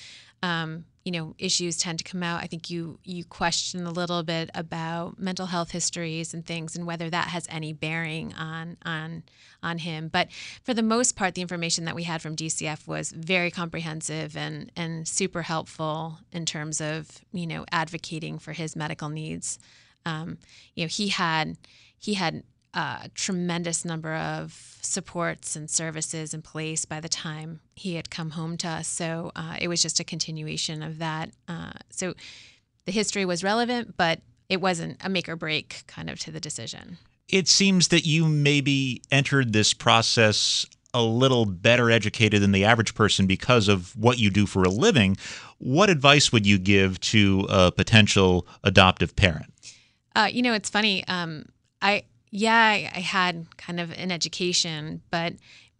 um, 0.41 0.85
you 1.07 1.11
know 1.11 1.33
issues 1.37 1.77
tend 1.77 1.99
to 1.99 2.03
come 2.03 2.21
out. 2.21 2.43
I 2.43 2.47
think 2.47 2.69
you 2.69 2.99
you 3.05 3.23
question 3.23 3.85
a 3.85 3.91
little 3.91 4.23
bit 4.23 4.49
about 4.53 5.17
mental 5.17 5.45
health 5.45 5.71
histories 5.71 6.33
and 6.33 6.45
things 6.45 6.75
and 6.75 6.85
whether 6.85 7.09
that 7.09 7.29
has 7.29 7.47
any 7.49 7.71
bearing 7.71 8.33
on 8.33 8.75
on 8.83 9.23
on 9.63 9.77
him. 9.77 10.09
But 10.09 10.27
for 10.65 10.73
the 10.73 10.83
most 10.83 11.15
part 11.15 11.33
the 11.33 11.41
information 11.41 11.85
that 11.85 11.95
we 11.95 12.03
had 12.03 12.21
from 12.21 12.35
dcf 12.35 12.85
was 12.87 13.13
very 13.13 13.49
comprehensive 13.49 14.35
and 14.35 14.69
and 14.75 15.07
super 15.07 15.43
helpful 15.43 16.19
in 16.33 16.45
terms 16.45 16.81
of 16.81 17.21
you 17.31 17.47
know 17.47 17.63
advocating 17.71 18.37
for 18.37 18.51
his 18.51 18.75
medical 18.75 19.07
needs. 19.07 19.59
Um, 20.05 20.39
you 20.75 20.83
know 20.83 20.89
he 20.89 21.07
had 21.07 21.55
he 21.97 22.15
had 22.15 22.43
a 22.77 23.09
tremendous 23.15 23.83
number 23.83 24.13
of 24.13 24.77
supports 24.81 25.55
and 25.55 25.67
services 25.67 26.33
in 26.33 26.43
place 26.43 26.85
by 26.85 26.99
the 26.99 27.09
time 27.09 27.59
he 27.75 27.95
had 27.95 28.11
come 28.11 28.29
home 28.29 28.55
to 28.57 28.67
us. 28.67 28.87
So 28.87 29.31
uh, 29.35 29.55
it 29.59 29.67
was 29.67 29.81
just 29.81 29.99
a 29.99 30.03
continuation 30.03 30.83
of 30.83 30.99
that. 30.99 31.31
Uh, 31.47 31.71
so 31.89 32.13
the 32.85 32.91
history 32.91 33.25
was 33.25 33.43
relevant, 33.43 33.97
but 33.97 34.21
it 34.47 34.61
wasn't 34.61 34.97
a 35.03 35.09
make 35.09 35.27
or 35.27 35.35
break 35.35 35.85
kind 35.87 36.07
of 36.07 36.19
to 36.19 36.31
the 36.31 36.39
decision. 36.39 36.99
It 37.27 37.47
seems 37.47 37.87
that 37.87 38.05
you 38.05 38.27
maybe 38.27 39.01
entered 39.11 39.53
this 39.53 39.73
process 39.73 40.63
a 40.93 41.01
little 41.01 41.45
better 41.45 41.89
educated 41.89 42.43
than 42.43 42.51
the 42.51 42.63
average 42.63 42.93
person 42.93 43.25
because 43.25 43.67
of 43.67 43.95
what 43.97 44.19
you 44.19 44.29
do 44.29 44.45
for 44.45 44.61
a 44.61 44.69
living. 44.69 45.17
What 45.57 45.89
advice 45.89 46.31
would 46.31 46.45
you 46.45 46.59
give 46.59 46.99
to 47.01 47.47
a 47.49 47.71
potential 47.71 48.47
adoptive 48.63 49.15
parent? 49.15 49.51
Uh, 50.15 50.29
you 50.31 50.43
know, 50.43 50.53
it's 50.53 50.69
funny. 50.69 51.05
Um, 51.07 51.45
I 51.81 52.03
yeah, 52.29 52.91
I, 52.93 52.99
had 52.99 53.45
kind 53.57 53.79
of 53.79 53.91
an 53.91 54.11
education, 54.11 55.01
but 55.11 55.33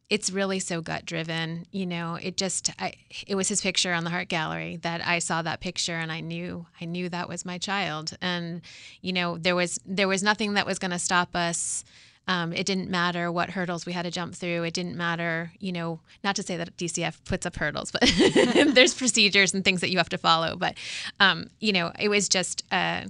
it's 0.09 0.31
really 0.31 0.59
so 0.59 0.79
gut 0.79 1.05
driven 1.05 1.65
you 1.71 1.85
know 1.85 2.17
it 2.21 2.37
just 2.37 2.71
I, 2.79 2.93
it 3.27 3.35
was 3.35 3.49
his 3.49 3.59
picture 3.59 3.91
on 3.91 4.05
the 4.05 4.09
heart 4.09 4.29
gallery 4.29 4.77
that 4.77 5.05
i 5.05 5.19
saw 5.19 5.41
that 5.41 5.59
picture 5.59 5.95
and 5.95 6.13
i 6.13 6.21
knew 6.21 6.65
i 6.79 6.85
knew 6.85 7.09
that 7.09 7.27
was 7.27 7.43
my 7.43 7.57
child 7.57 8.15
and 8.21 8.61
you 9.01 9.11
know 9.11 9.37
there 9.37 9.53
was 9.53 9.79
there 9.85 10.07
was 10.07 10.23
nothing 10.23 10.53
that 10.53 10.65
was 10.65 10.79
going 10.79 10.91
to 10.91 10.99
stop 10.99 11.35
us 11.35 11.83
um, 12.27 12.51
it 12.51 12.65
didn't 12.65 12.89
matter 12.89 13.31
what 13.31 13.51
hurdles 13.51 13.85
we 13.85 13.93
had 13.93 14.03
to 14.03 14.11
jump 14.11 14.35
through. 14.35 14.63
It 14.63 14.73
didn't 14.73 14.97
matter, 14.97 15.53
you 15.59 15.71
know, 15.71 16.01
not 16.23 16.35
to 16.35 16.43
say 16.43 16.57
that 16.57 16.75
DCF 16.75 17.23
puts 17.23 17.45
up 17.45 17.55
hurdles, 17.55 17.89
but 17.89 18.01
there's 18.73 18.93
procedures 18.93 19.53
and 19.53 19.63
things 19.63 19.79
that 19.79 19.89
you 19.89 19.97
have 19.97 20.09
to 20.09 20.17
follow. 20.17 20.57
But, 20.57 20.75
um, 21.21 21.49
you 21.59 21.71
know, 21.71 21.93
it 21.97 22.09
was 22.09 22.27
just, 22.27 22.65
uh, 22.69 23.05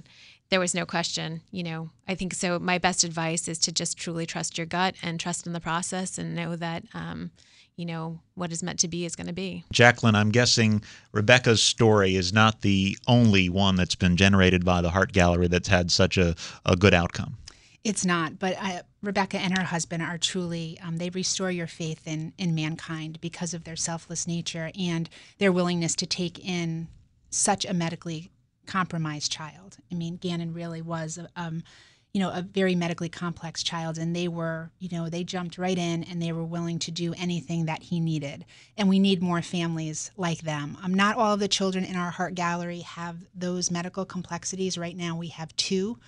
there 0.50 0.60
was 0.60 0.74
no 0.74 0.86
question, 0.86 1.42
you 1.50 1.62
know. 1.62 1.90
I 2.06 2.14
think 2.14 2.34
so. 2.34 2.58
My 2.58 2.78
best 2.78 3.04
advice 3.04 3.48
is 3.48 3.58
to 3.60 3.72
just 3.72 3.98
truly 3.98 4.26
trust 4.26 4.56
your 4.56 4.66
gut 4.66 4.94
and 5.02 5.20
trust 5.20 5.46
in 5.46 5.52
the 5.52 5.60
process 5.60 6.18
and 6.18 6.34
know 6.34 6.56
that, 6.56 6.84
um, 6.94 7.30
you 7.76 7.84
know, 7.84 8.20
what 8.34 8.50
is 8.50 8.62
meant 8.62 8.80
to 8.80 8.88
be 8.88 9.04
is 9.04 9.14
going 9.14 9.26
to 9.26 9.32
be. 9.32 9.64
Jacqueline, 9.72 10.14
I'm 10.14 10.30
guessing 10.30 10.82
Rebecca's 11.12 11.62
story 11.62 12.16
is 12.16 12.32
not 12.32 12.62
the 12.62 12.96
only 13.06 13.48
one 13.48 13.76
that's 13.76 13.94
been 13.94 14.16
generated 14.16 14.64
by 14.64 14.80
the 14.80 14.90
Heart 14.90 15.12
Gallery 15.12 15.48
that's 15.48 15.68
had 15.68 15.90
such 15.90 16.16
a, 16.16 16.34
a 16.64 16.76
good 16.76 16.94
outcome. 16.94 17.36
It's 17.84 18.04
not, 18.04 18.38
but 18.38 18.56
I, 18.60 18.82
Rebecca 19.02 19.38
and 19.38 19.56
her 19.56 19.64
husband 19.64 20.02
are 20.02 20.18
truly, 20.18 20.78
um, 20.82 20.96
they 20.96 21.10
restore 21.10 21.50
your 21.50 21.68
faith 21.68 22.06
in, 22.06 22.32
in 22.36 22.54
mankind 22.54 23.20
because 23.20 23.54
of 23.54 23.64
their 23.64 23.76
selfless 23.76 24.26
nature 24.26 24.72
and 24.78 25.08
their 25.38 25.52
willingness 25.52 25.94
to 25.96 26.06
take 26.06 26.44
in 26.44 26.88
such 27.30 27.64
a 27.64 27.72
medically 27.72 28.30
compromised 28.68 29.32
child. 29.32 29.78
I 29.90 29.96
mean, 29.96 30.16
Gannon 30.16 30.52
really 30.52 30.82
was, 30.82 31.18
um, 31.34 31.64
you 32.12 32.20
know, 32.20 32.30
a 32.30 32.42
very 32.42 32.74
medically 32.74 33.08
complex 33.08 33.62
child, 33.62 33.98
and 33.98 34.14
they 34.14 34.28
were, 34.28 34.70
you 34.78 34.88
know, 34.92 35.08
they 35.08 35.24
jumped 35.24 35.58
right 35.58 35.76
in 35.76 36.04
and 36.04 36.22
they 36.22 36.32
were 36.32 36.44
willing 36.44 36.78
to 36.80 36.90
do 36.90 37.14
anything 37.14 37.66
that 37.66 37.82
he 37.82 37.98
needed. 37.98 38.44
And 38.76 38.88
we 38.88 38.98
need 38.98 39.22
more 39.22 39.42
families 39.42 40.10
like 40.16 40.42
them. 40.42 40.78
Um, 40.82 40.94
not 40.94 41.16
all 41.16 41.34
of 41.34 41.40
the 41.40 41.48
children 41.48 41.84
in 41.84 41.96
our 41.96 42.10
heart 42.10 42.34
gallery 42.34 42.80
have 42.80 43.16
those 43.34 43.70
medical 43.70 44.04
complexities. 44.04 44.78
Right 44.78 44.96
now, 44.96 45.16
we 45.16 45.28
have 45.28 45.54
two 45.56 45.98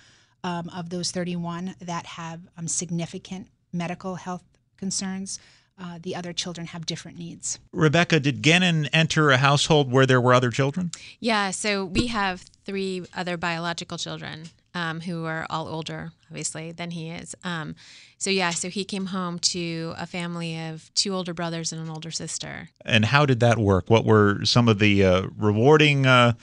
um, 0.43 0.69
of 0.69 0.89
those 0.89 1.11
31 1.11 1.75
that 1.81 2.05
have 2.05 2.41
um, 2.57 2.67
significant 2.67 3.47
medical 3.73 4.15
health 4.15 4.43
concerns. 4.77 5.39
Uh, 5.83 5.97
the 6.01 6.15
other 6.15 6.31
children 6.31 6.67
have 6.67 6.85
different 6.85 7.17
needs. 7.17 7.57
Rebecca, 7.71 8.19
did 8.19 8.43
Gannon 8.43 8.85
enter 8.93 9.31
a 9.31 9.37
household 9.37 9.91
where 9.91 10.05
there 10.05 10.21
were 10.21 10.33
other 10.33 10.51
children? 10.51 10.91
Yeah, 11.19 11.49
so 11.49 11.85
we 11.85 12.07
have 12.07 12.45
three 12.65 13.03
other 13.15 13.35
biological 13.35 13.97
children 13.97 14.49
um, 14.75 15.01
who 15.01 15.25
are 15.25 15.45
all 15.49 15.67
older, 15.67 16.11
obviously, 16.29 16.71
than 16.71 16.91
he 16.91 17.09
is. 17.09 17.35
Um, 17.43 17.75
so, 18.17 18.29
yeah, 18.29 18.51
so 18.51 18.69
he 18.69 18.85
came 18.85 19.07
home 19.07 19.39
to 19.39 19.93
a 19.97 20.05
family 20.05 20.59
of 20.69 20.93
two 20.93 21.13
older 21.15 21.33
brothers 21.33 21.71
and 21.71 21.81
an 21.81 21.89
older 21.89 22.11
sister. 22.11 22.69
And 22.85 23.05
how 23.05 23.25
did 23.25 23.39
that 23.39 23.57
work? 23.57 23.89
What 23.89 24.05
were 24.05 24.45
some 24.45 24.67
of 24.67 24.77
the 24.77 25.03
uh, 25.03 25.27
rewarding 25.35 26.05
uh, 26.05 26.33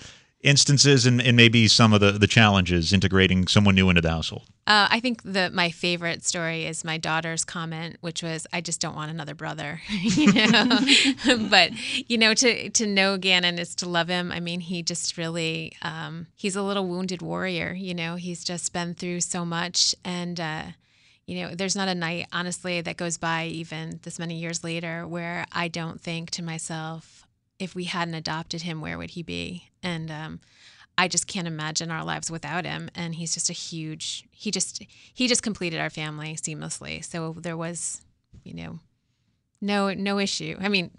instances 0.42 1.07
and, 1.07 1.23
and 1.23 1.37
maybe 1.37 1.68
some 1.68 1.92
of 1.92 2.00
the, 2.00 2.12
the 2.12 2.26
challenges 2.26 2.92
integrating 2.92 3.47
someone 3.47 3.76
new 3.76 3.88
into 3.88 4.00
the 4.00 4.11
household? 4.11 4.45
Uh, 4.69 4.87
I 4.91 5.01
think 5.01 5.23
that 5.23 5.55
my 5.55 5.71
favorite 5.71 6.23
story 6.27 6.67
is 6.67 6.85
my 6.85 6.99
daughter's 6.99 7.43
comment, 7.43 7.97
which 8.03 8.23
was, 8.23 8.47
"I 8.53 8.61
just 8.61 8.83
don't 8.83 8.95
want 8.95 9.11
another 9.11 9.35
brother," 9.35 9.81
you 9.89 10.31
know. 10.31 10.81
but 11.51 11.73
you 12.07 12.19
know, 12.19 12.35
to 12.35 12.69
to 12.69 12.87
know 12.87 13.17
Gannon 13.17 13.59
is 13.59 13.75
to 13.77 13.89
love 13.89 14.09
him. 14.09 14.31
I 14.31 14.41
mean, 14.41 14.61
he 14.61 14.83
just 14.83 15.17
really 15.17 15.73
um, 15.81 16.27
he's 16.37 16.55
a 16.55 16.63
little 16.63 16.87
wounded 16.87 17.23
warrior. 17.23 17.73
You 17.73 17.95
know, 17.95 18.17
he's 18.17 18.45
just 18.45 18.75
been 18.75 18.93
through 18.95 19.23
so 19.23 19.43
much, 19.47 19.95
and 20.05 20.39
uh, 20.39 20.63
you 21.25 21.41
know, 21.41 21.55
there's 21.55 21.77
not 21.77 21.89
a 21.89 21.95
night, 21.95 22.27
honestly, 22.31 22.83
that 22.83 22.99
goes 22.99 23.17
by 23.17 23.47
even 23.47 24.01
this 24.03 24.19
many 24.19 24.37
years 24.37 24.63
later 24.63 25.07
where 25.07 25.47
I 25.51 25.69
don't 25.69 25.99
think 25.99 26.31
to 26.33 26.43
myself, 26.43 27.27
if 27.59 27.75
we 27.75 27.85
hadn't 27.85 28.15
adopted 28.15 28.63
him, 28.63 28.83
where 28.83 28.99
would 28.99 29.11
he 29.11 29.23
be? 29.23 29.71
And 29.83 30.11
um, 30.11 30.41
I 30.99 31.07
just 31.07 31.28
can't 31.28 31.47
imagine 31.47 31.93
our 31.93 32.05
lives 32.05 32.28
without 32.28 32.67
him. 32.67 32.90
And 32.95 33.14
he's 33.14 33.33
just 33.33 33.49
a 33.49 33.55
huge. 33.55 34.25
He 34.33 34.50
just 34.50 34.83
he 35.14 35.28
just 35.28 35.43
completed 35.43 35.81
our 35.81 35.88
family 35.88 36.35
seamlessly. 36.35 37.05
So 37.05 37.37
there 37.38 37.57
was, 37.57 38.02
you 38.43 38.52
know, 38.52 38.81
no 39.61 39.95
no 39.95 40.19
issue. 40.19 40.57
I 40.61 40.69
mean, 40.69 40.90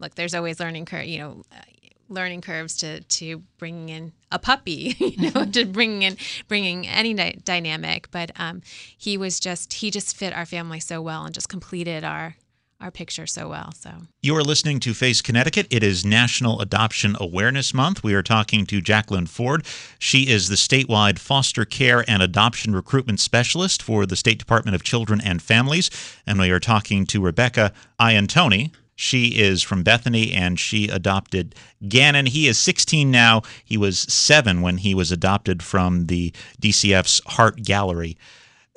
look, 0.00 0.14
there's 0.14 0.34
always 0.34 0.58
learning 0.58 0.86
curve. 0.86 1.04
You 1.04 1.18
know. 1.18 1.42
Uh, 1.52 1.60
learning 2.08 2.42
curves 2.42 2.76
to 2.76 3.00
to 3.00 3.38
bringing 3.56 3.88
in 3.88 4.12
a 4.30 4.38
puppy 4.38 4.94
you 4.98 5.30
know 5.30 5.44
to 5.50 5.64
bringing 5.64 6.02
in 6.02 6.14
bringing 6.46 6.86
any 6.86 7.14
di- 7.14 7.38
dynamic 7.42 8.10
but 8.10 8.30
um, 8.36 8.60
he 8.98 9.16
was 9.16 9.40
just 9.40 9.72
he 9.72 9.90
just 9.90 10.14
fit 10.14 10.34
our 10.34 10.44
family 10.44 10.78
so 10.78 11.00
well 11.00 11.24
and 11.24 11.32
just 11.34 11.48
completed 11.48 12.04
our 12.04 12.36
our 12.82 12.90
picture 12.90 13.26
so 13.26 13.48
well. 13.48 13.72
So 13.72 13.92
you 14.20 14.36
are 14.36 14.42
listening 14.42 14.80
to 14.80 14.92
Face 14.92 15.22
Connecticut. 15.22 15.68
It 15.70 15.82
is 15.84 16.04
National 16.04 16.60
Adoption 16.60 17.16
Awareness 17.20 17.72
Month. 17.72 18.02
We 18.02 18.12
are 18.14 18.22
talking 18.22 18.66
to 18.66 18.80
Jacqueline 18.80 19.26
Ford. 19.26 19.64
She 19.98 20.28
is 20.28 20.48
the 20.48 20.56
statewide 20.56 21.18
foster 21.18 21.64
care 21.64 22.04
and 22.08 22.22
adoption 22.22 22.74
recruitment 22.74 23.20
specialist 23.20 23.82
for 23.82 24.04
the 24.04 24.16
State 24.16 24.38
Department 24.38 24.74
of 24.74 24.82
Children 24.82 25.20
and 25.20 25.40
Families, 25.40 25.90
and 26.26 26.40
we 26.40 26.50
are 26.50 26.60
talking 26.60 27.06
to 27.06 27.20
Rebecca 27.20 27.72
Iantoni. 28.00 28.72
She 28.96 29.38
is 29.40 29.62
from 29.62 29.82
Bethany 29.82 30.32
and 30.32 30.60
she 30.60 30.88
adopted 30.88 31.54
Gannon. 31.88 32.26
He 32.26 32.46
is 32.46 32.58
16 32.58 33.10
now. 33.10 33.42
He 33.64 33.76
was 33.76 34.00
seven 34.00 34.60
when 34.60 34.78
he 34.78 34.94
was 34.94 35.10
adopted 35.10 35.62
from 35.62 36.06
the 36.06 36.32
DCF's 36.60 37.20
Heart 37.26 37.62
Gallery. 37.62 38.18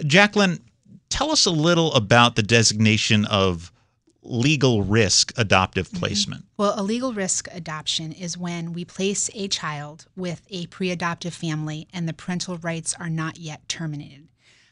Jacqueline, 0.06 0.62
tell 1.10 1.32
us 1.32 1.46
a 1.46 1.52
little 1.52 1.94
about 1.94 2.36
the 2.36 2.44
designation 2.44 3.26
of 3.26 3.72
legal 4.25 4.84
risk 4.84 5.32
adoptive 5.38 5.88
mm-hmm. 5.89 6.00
placement? 6.00 6.41
Mm-hmm. 6.41 6.53
Well, 6.62 6.74
a 6.77 6.84
legal 6.84 7.13
risk 7.13 7.48
adoption 7.51 8.12
is 8.12 8.38
when 8.38 8.74
we 8.74 8.86
place 8.86 9.29
a 9.34 9.48
child 9.48 10.05
with 10.15 10.41
a 10.50 10.67
pre 10.67 10.91
adoptive 10.91 11.34
family 11.34 11.88
and 11.94 12.08
the 12.08 12.13
parental 12.13 12.58
rights 12.58 12.96
are 13.00 13.10
not 13.10 13.38
yet 13.38 13.67
terminated. 13.70 14.27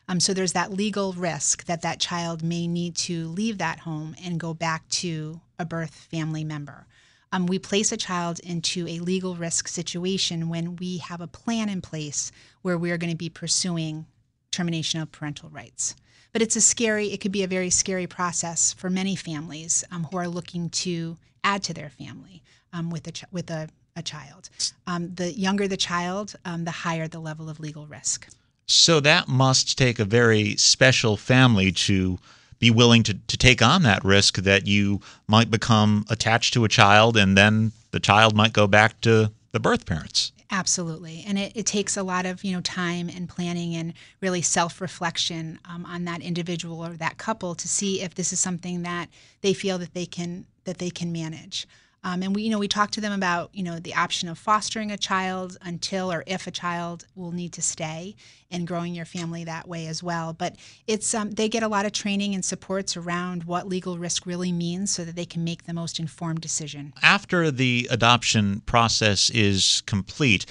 Um, 0.08 0.20
so 0.20 0.34
there's 0.34 0.54
that 0.54 0.74
legal 0.74 1.14
risk 1.14 1.66
that 1.66 1.82
that 1.82 2.00
child 2.00 2.44
may 2.44 2.68
need 2.68 2.96
to 2.98 3.28
leave 3.28 3.58
that 3.60 3.80
home 3.80 4.16
and 4.24 4.40
go 4.40 4.54
back 4.54 4.88
to 4.90 5.40
a 5.58 5.66
birth 5.66 5.96
family 5.96 6.44
member. 6.44 6.88
Um, 7.32 7.48
we 7.48 7.58
place 7.58 7.92
a 7.92 7.98
child 7.98 8.40
into 8.42 8.88
a 8.88 9.00
legal 9.00 9.36
risk 9.36 9.68
situation 9.68 10.50
when 10.50 10.76
we 10.76 10.98
have 10.98 11.22
a 11.22 11.28
plan 11.28 11.70
in 11.70 11.82
place 11.82 12.32
where 12.62 12.78
we're 12.78 12.98
going 12.98 13.12
to 13.12 13.18
be 13.18 13.30
pursuing 13.30 14.06
termination 14.52 15.02
of 15.02 15.12
parental 15.12 15.50
rights. 15.50 15.96
But 16.34 16.42
it's 16.42 16.56
a 16.56 16.62
scary, 16.62 17.14
it 17.14 17.22
could 17.22 17.32
be 17.32 17.44
a 17.44 17.48
very 17.48 17.70
scary 17.70 18.08
process 18.08 18.74
for 18.74 18.90
many 18.90 19.16
families 19.16 19.84
um, 19.92 20.06
who 20.06 20.18
are 20.18 20.28
looking 20.28 20.70
to 20.72 21.18
add 21.44 21.64
to 21.64 21.74
their 21.74 21.90
family 21.90 22.42
um, 22.74 22.90
with 22.90 23.08
a 23.08 23.12
ch- 23.12 23.26
with 23.32 23.52
a, 23.52 23.70
a 23.96 24.02
child. 24.02 24.50
Um, 24.88 25.14
the 25.14 25.32
younger 25.32 25.68
the 25.68 25.78
child, 25.78 26.36
um, 26.44 26.66
the 26.66 26.72
higher 26.72 27.08
the 27.08 27.20
level 27.20 27.50
of 27.50 27.60
legal 27.60 27.86
risk. 27.86 28.28
So 28.66 29.00
that 29.02 29.28
must 29.28 29.78
take 29.78 30.00
a 30.00 30.06
very 30.06 30.56
special 30.56 31.18
family 31.18 31.72
to 31.72 32.18
be 32.60 32.72
willing 32.72 33.04
to, 33.04 33.14
to 33.14 33.38
take 33.38 33.62
on 33.62 33.84
that 33.84 34.04
risk 34.04 34.38
that 34.38 34.66
you 34.66 35.02
might 35.28 35.52
become 35.52 36.06
attached 36.10 36.54
to 36.54 36.64
a 36.64 36.70
child 36.70 37.18
and 37.18 37.38
then 37.38 37.74
the 37.92 38.00
child 38.00 38.36
might 38.36 38.54
go 38.54 38.68
back 38.68 39.00
to 39.02 39.32
the 39.52 39.60
birth 39.60 39.86
parents. 39.86 40.32
Absolutely. 40.54 41.24
And 41.26 41.40
it, 41.40 41.52
it 41.56 41.66
takes 41.66 41.98
a 41.98 42.04
lot 42.04 42.28
of, 42.28 42.44
you 42.44 42.54
know, 42.54 42.62
time 42.62 43.10
and 43.10 43.28
planning 43.28 43.74
and 43.74 43.92
really 44.22 44.44
self-reflection 44.44 45.58
um, 45.68 45.84
on 45.84 46.06
that 46.06 46.22
individual 46.22 46.86
or 46.86 46.92
that 46.92 47.18
couple 47.18 47.56
to 47.56 47.68
see 47.68 48.02
if 48.04 48.14
this 48.14 48.32
is 48.32 48.40
something 48.40 48.84
that 48.84 49.10
they 49.42 49.56
feel 49.56 49.80
that 49.80 49.96
they 49.96 50.06
can 50.06 50.46
that 50.66 50.78
they 50.78 50.92
can 50.92 51.12
manage. 51.12 51.66
Um, 52.04 52.22
and 52.22 52.36
we, 52.36 52.44
you 52.44 52.50
know, 52.50 52.60
we 52.60 52.68
talk 52.68 52.92
to 52.92 53.02
them 53.02 53.14
about, 53.14 53.50
you 53.54 53.64
know, 53.64 53.80
the 53.80 53.96
option 53.96 54.28
of 54.28 54.38
fostering 54.38 54.92
a 54.92 54.98
child 54.98 55.58
until 55.62 56.12
or 56.12 56.24
if 56.28 56.48
a 56.48 56.52
child 56.52 57.06
will 57.16 57.32
need 57.32 57.54
to 57.54 57.62
stay 57.62 58.16
and 58.52 58.68
growing 58.68 58.94
your 58.94 59.06
family 59.06 59.44
that 59.46 59.68
way 59.68 59.88
as 59.88 60.04
well. 60.04 60.34
But 60.34 60.58
it's 60.86 61.14
um, 61.14 61.32
they 61.32 61.50
get 61.50 61.64
a 61.64 61.68
lot 61.68 61.86
of 61.86 61.92
training 61.92 62.36
and 62.36 62.44
supports 62.44 62.98
around 62.98 63.46
what 63.46 63.68
legal 63.68 63.98
risk 63.98 64.26
really 64.26 64.52
means, 64.52 64.94
so 64.94 65.06
that 65.06 65.16
they 65.16 65.26
can 65.26 65.44
make 65.44 65.64
the 65.64 65.74
most 65.74 66.00
informed 66.00 66.42
decision. 66.42 66.94
After 67.02 67.50
the 67.50 67.88
adoption 67.90 68.62
process 68.66 69.30
is 69.30 69.82
complete, 69.86 70.46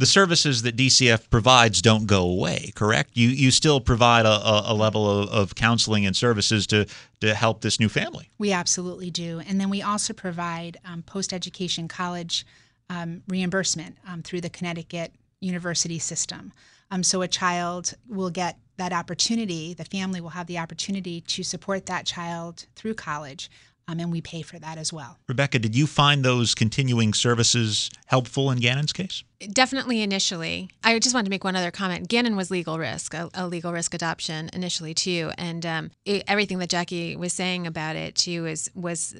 the 0.00 0.06
services 0.06 0.62
that 0.62 0.76
DCF 0.76 1.28
provides 1.28 1.82
don't 1.82 2.06
go 2.06 2.22
away, 2.22 2.72
correct? 2.74 3.10
You 3.14 3.28
you 3.28 3.50
still 3.50 3.80
provide 3.80 4.24
a, 4.24 4.72
a, 4.72 4.72
level 4.72 5.08
of, 5.08 5.28
of, 5.28 5.54
counseling 5.54 6.06
and 6.06 6.16
services 6.16 6.66
to 6.68 6.86
to 7.20 7.34
help 7.34 7.60
this 7.60 7.78
new 7.78 7.90
family. 7.90 8.30
We 8.38 8.50
absolutely 8.50 9.10
do, 9.10 9.42
and 9.46 9.60
then 9.60 9.68
we 9.68 9.82
also 9.82 10.14
provide 10.14 10.78
um, 10.86 11.02
post 11.02 11.34
education 11.34 11.86
college 11.86 12.46
um, 12.88 13.22
reimbursement 13.28 13.98
um, 14.08 14.22
through 14.22 14.40
the 14.40 14.48
Connecticut 14.48 15.12
University 15.40 15.98
system. 15.98 16.54
Um, 16.90 17.02
so 17.02 17.20
a 17.20 17.28
child 17.28 17.92
will 18.08 18.30
get 18.30 18.58
that 18.78 18.94
opportunity. 18.94 19.74
The 19.74 19.84
family 19.84 20.22
will 20.22 20.30
have 20.30 20.46
the 20.46 20.58
opportunity 20.58 21.20
to 21.20 21.42
support 21.42 21.84
that 21.86 22.06
child 22.06 22.64
through 22.74 22.94
college 22.94 23.50
um, 23.90 24.00
and 24.00 24.12
we 24.12 24.20
pay 24.20 24.42
for 24.42 24.58
that 24.58 24.78
as 24.78 24.92
well. 24.92 25.18
Rebecca, 25.28 25.58
did 25.58 25.74
you 25.74 25.86
find 25.86 26.24
those 26.24 26.54
continuing 26.54 27.12
services 27.12 27.90
helpful 28.06 28.50
in 28.50 28.58
Gannon's 28.58 28.92
case? 28.92 29.24
Definitely 29.52 30.02
initially. 30.02 30.70
I 30.84 30.98
just 30.98 31.14
wanted 31.14 31.24
to 31.24 31.30
make 31.30 31.44
one 31.44 31.56
other 31.56 31.70
comment. 31.70 32.08
Gannon 32.08 32.36
was 32.36 32.50
legal 32.50 32.78
risk, 32.78 33.14
a, 33.14 33.30
a 33.34 33.46
legal 33.46 33.72
risk 33.72 33.94
adoption 33.94 34.50
initially 34.52 34.94
too, 34.94 35.32
and 35.38 35.64
um, 35.64 35.90
it, 36.04 36.24
everything 36.26 36.58
that 36.58 36.68
Jackie 36.68 37.16
was 37.16 37.32
saying 37.32 37.66
about 37.66 37.96
it 37.96 38.14
too 38.14 38.46
is 38.46 38.70
was 38.74 39.16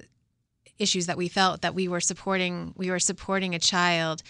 issues 0.78 1.06
that 1.06 1.16
we 1.16 1.28
felt 1.28 1.62
that 1.62 1.74
we 1.74 1.88
were 1.88 2.00
supporting. 2.00 2.74
We 2.76 2.90
were 2.90 2.98
supporting 2.98 3.54
a 3.54 3.58
child 3.58 4.22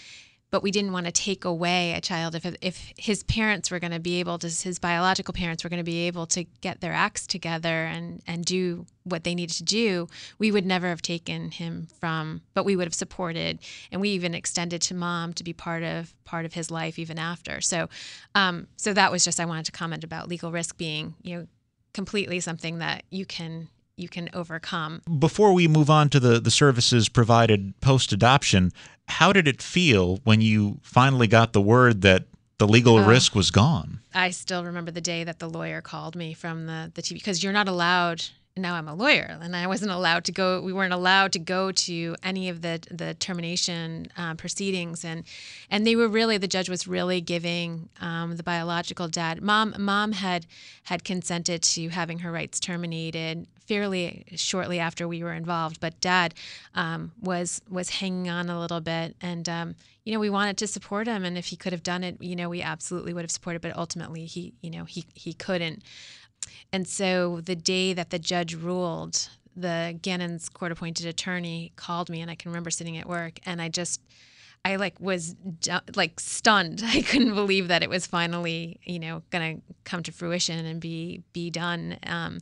but 0.51 0.61
we 0.61 0.71
didn't 0.71 0.91
want 0.91 1.05
to 1.05 1.11
take 1.11 1.45
away 1.45 1.93
a 1.93 2.01
child 2.01 2.35
if 2.35 2.45
if 2.61 2.93
his 2.97 3.23
parents 3.23 3.71
were 3.71 3.79
going 3.79 3.91
to 3.91 3.99
be 3.99 4.19
able 4.19 4.37
to 4.37 4.47
his 4.47 4.79
biological 4.79 5.33
parents 5.33 5.63
were 5.63 5.69
going 5.69 5.79
to 5.79 5.83
be 5.83 6.07
able 6.07 6.27
to 6.27 6.43
get 6.61 6.81
their 6.81 6.93
acts 6.93 7.25
together 7.25 7.85
and 7.85 8.21
and 8.27 8.45
do 8.45 8.85
what 9.03 9.23
they 9.23 9.33
needed 9.33 9.55
to 9.55 9.63
do 9.63 10.07
we 10.37 10.51
would 10.51 10.65
never 10.65 10.87
have 10.87 11.01
taken 11.01 11.51
him 11.51 11.87
from 11.99 12.41
but 12.53 12.65
we 12.65 12.75
would 12.75 12.85
have 12.85 12.93
supported 12.93 13.57
and 13.91 14.01
we 14.01 14.09
even 14.09 14.35
extended 14.35 14.81
to 14.81 14.93
mom 14.93 15.33
to 15.33 15.43
be 15.43 15.53
part 15.53 15.83
of 15.83 16.13
part 16.25 16.45
of 16.45 16.53
his 16.53 16.71
life 16.71 16.97
even 16.99 17.17
after. 17.19 17.59
So 17.61 17.89
um, 18.35 18.67
so 18.77 18.93
that 18.93 19.11
was 19.11 19.23
just 19.23 19.39
i 19.39 19.45
wanted 19.45 19.65
to 19.65 19.71
comment 19.71 20.03
about 20.03 20.27
legal 20.27 20.51
risk 20.51 20.77
being 20.77 21.15
you 21.21 21.37
know 21.37 21.47
completely 21.93 22.39
something 22.39 22.79
that 22.79 23.03
you 23.09 23.25
can 23.25 23.67
you 23.97 24.09
can 24.09 24.29
overcome. 24.33 25.01
Before 25.19 25.53
we 25.53 25.67
move 25.67 25.89
on 25.89 26.09
to 26.09 26.19
the, 26.19 26.39
the 26.39 26.51
services 26.51 27.09
provided 27.09 27.79
post 27.81 28.11
adoption, 28.11 28.71
how 29.07 29.33
did 29.33 29.47
it 29.47 29.61
feel 29.61 30.19
when 30.23 30.41
you 30.41 30.79
finally 30.81 31.27
got 31.27 31.53
the 31.53 31.61
word 31.61 32.01
that 32.01 32.25
the 32.57 32.67
legal 32.67 32.99
oh, 32.99 33.05
risk 33.05 33.35
was 33.35 33.51
gone? 33.51 33.99
I 34.13 34.29
still 34.29 34.63
remember 34.63 34.91
the 34.91 35.01
day 35.01 35.23
that 35.23 35.39
the 35.39 35.49
lawyer 35.49 35.81
called 35.81 36.15
me 36.15 36.33
from 36.33 36.67
the, 36.67 36.91
the 36.93 37.01
TV 37.01 37.13
because 37.13 37.43
you're 37.43 37.53
not 37.53 37.67
allowed 37.67 38.23
now 38.57 38.75
I'm 38.75 38.87
a 38.87 38.93
lawyer 38.93 39.37
and 39.41 39.55
I 39.55 39.67
wasn't 39.67 39.91
allowed 39.91 40.25
to 40.25 40.31
go 40.31 40.61
we 40.61 40.73
weren't 40.73 40.93
allowed 40.93 41.31
to 41.33 41.39
go 41.39 41.71
to 41.71 42.15
any 42.21 42.49
of 42.49 42.61
the 42.61 42.81
the 42.91 43.13
termination 43.13 44.07
uh, 44.17 44.35
proceedings 44.35 45.05
and 45.05 45.23
and 45.69 45.87
they 45.87 45.95
were 45.95 46.07
really 46.07 46.37
the 46.37 46.47
judge 46.47 46.69
was 46.69 46.87
really 46.87 47.21
giving 47.21 47.89
um, 48.01 48.35
the 48.35 48.43
biological 48.43 49.07
dad 49.07 49.41
mom 49.41 49.73
mom 49.79 50.11
had 50.11 50.45
had 50.83 51.03
consented 51.03 51.61
to 51.63 51.89
having 51.89 52.19
her 52.19 52.31
rights 52.31 52.59
terminated 52.59 53.47
fairly 53.71 54.25
shortly 54.35 54.79
after 54.79 55.07
we 55.07 55.23
were 55.23 55.33
involved 55.33 55.79
but 55.79 55.99
dad 56.01 56.33
um, 56.75 57.11
was 57.21 57.61
was 57.69 57.89
hanging 57.89 58.29
on 58.29 58.49
a 58.49 58.59
little 58.59 58.81
bit 58.81 59.15
and 59.21 59.47
um, 59.47 59.75
you 60.03 60.13
know 60.13 60.19
we 60.19 60.29
wanted 60.29 60.57
to 60.57 60.67
support 60.67 61.07
him 61.07 61.23
and 61.23 61.37
if 61.37 61.47
he 61.47 61.55
could 61.55 61.71
have 61.71 61.83
done 61.83 62.03
it 62.03 62.17
you 62.19 62.35
know 62.35 62.49
we 62.49 62.61
absolutely 62.61 63.13
would 63.13 63.23
have 63.23 63.31
supported 63.31 63.61
but 63.61 63.75
ultimately 63.77 64.25
he 64.25 64.53
you 64.61 64.69
know 64.69 64.83
he 64.83 65.05
he 65.13 65.33
couldn't 65.33 65.83
and 66.71 66.87
so 66.87 67.41
the 67.41 67.55
day 67.55 67.93
that 67.93 68.09
the 68.09 68.19
judge 68.19 68.55
ruled, 68.55 69.29
the 69.55 69.97
Gannon's 70.01 70.49
court 70.49 70.71
appointed 70.71 71.05
attorney 71.05 71.71
called 71.75 72.09
me, 72.09 72.21
and 72.21 72.31
I 72.31 72.35
can 72.35 72.51
remember 72.51 72.71
sitting 72.71 72.97
at 72.97 73.07
work, 73.07 73.39
and 73.45 73.61
I 73.61 73.69
just, 73.69 74.01
I 74.63 74.77
like 74.77 74.99
was 74.99 75.35
like 75.95 76.19
stunned. 76.19 76.81
I 76.85 77.01
couldn't 77.01 77.35
believe 77.35 77.67
that 77.67 77.83
it 77.83 77.89
was 77.89 78.07
finally, 78.07 78.79
you 78.83 78.99
know, 78.99 79.23
gonna 79.31 79.57
come 79.83 80.03
to 80.03 80.11
fruition 80.11 80.65
and 80.65 80.79
be 80.79 81.23
be 81.33 81.49
done. 81.49 81.97
Um, 82.05 82.39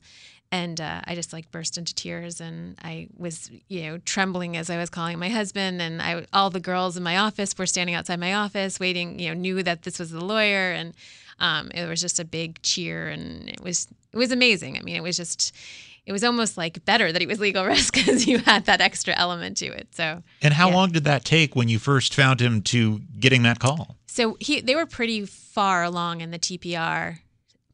and 0.51 0.81
uh, 0.81 1.01
I 1.05 1.15
just 1.15 1.31
like 1.31 1.51
burst 1.51 1.77
into 1.77 1.93
tears, 1.93 2.41
and 2.41 2.75
I 2.83 3.07
was, 3.17 3.51
you 3.67 3.83
know, 3.83 3.97
trembling 3.99 4.57
as 4.57 4.69
I 4.69 4.77
was 4.77 4.89
calling 4.89 5.19
my 5.19 5.29
husband, 5.29 5.81
and 5.81 6.01
I 6.01 6.25
all 6.33 6.49
the 6.49 6.59
girls 6.59 6.97
in 6.97 7.03
my 7.03 7.17
office 7.17 7.55
were 7.57 7.67
standing 7.67 7.95
outside 7.95 8.19
my 8.19 8.33
office 8.33 8.79
waiting, 8.79 9.19
you 9.19 9.29
know, 9.29 9.35
knew 9.35 9.61
that 9.63 9.83
this 9.83 9.99
was 9.99 10.11
the 10.11 10.23
lawyer, 10.23 10.71
and 10.71 10.93
um, 11.39 11.69
it 11.71 11.87
was 11.87 12.01
just 12.01 12.19
a 12.19 12.25
big 12.25 12.61
cheer, 12.63 13.09
and 13.09 13.49
it 13.49 13.61
was 13.61 13.87
it 14.11 14.17
was 14.17 14.31
amazing. 14.31 14.77
I 14.77 14.81
mean, 14.81 14.95
it 14.95 15.03
was 15.03 15.17
just 15.17 15.55
it 16.05 16.11
was 16.11 16.23
almost 16.23 16.57
like 16.57 16.83
better 16.85 17.11
that 17.11 17.21
it 17.21 17.27
was 17.27 17.39
legal 17.39 17.65
risk 17.67 17.93
because 17.93 18.25
you 18.25 18.39
had 18.39 18.65
that 18.65 18.81
extra 18.81 19.13
element 19.15 19.57
to 19.57 19.67
it. 19.67 19.89
So 19.91 20.23
And 20.41 20.53
how 20.55 20.69
yeah. 20.69 20.75
long 20.75 20.91
did 20.91 21.03
that 21.03 21.23
take 21.23 21.55
when 21.55 21.69
you 21.69 21.77
first 21.77 22.15
found 22.15 22.41
him 22.41 22.63
to 22.63 22.99
getting 23.19 23.43
that 23.43 23.59
call? 23.59 23.97
So 24.07 24.35
he 24.39 24.61
they 24.61 24.75
were 24.75 24.87
pretty 24.87 25.25
far 25.25 25.83
along 25.83 26.21
in 26.21 26.31
the 26.31 26.39
TPR 26.39 27.19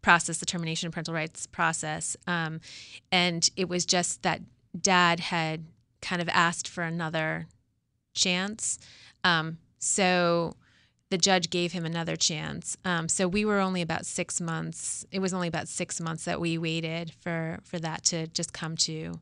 process, 0.05 0.37
the 0.37 0.45
termination 0.45 0.85
of 0.85 0.93
parental 0.93 1.15
rights 1.15 1.47
process. 1.47 2.15
Um, 2.27 2.61
and 3.11 3.49
it 3.57 3.67
was 3.67 3.87
just 3.87 4.21
that 4.21 4.39
dad 4.79 5.19
had 5.19 5.65
kind 5.99 6.21
of 6.21 6.29
asked 6.29 6.67
for 6.67 6.83
another 6.83 7.47
chance. 8.13 8.77
Um, 9.23 9.57
so 9.79 10.57
the 11.09 11.17
judge 11.17 11.49
gave 11.49 11.71
him 11.71 11.85
another 11.85 12.15
chance. 12.15 12.77
Um, 12.85 13.09
so 13.09 13.27
we 13.27 13.45
were 13.45 13.59
only 13.59 13.81
about 13.81 14.05
six 14.05 14.39
months. 14.39 15.07
It 15.11 15.17
was 15.17 15.33
only 15.33 15.47
about 15.47 15.67
six 15.67 15.99
months 15.99 16.23
that 16.25 16.39
we 16.39 16.59
waited 16.59 17.11
for 17.19 17.57
for 17.63 17.79
that 17.79 18.03
to 18.05 18.27
just 18.27 18.53
come 18.53 18.77
to. 18.77 19.19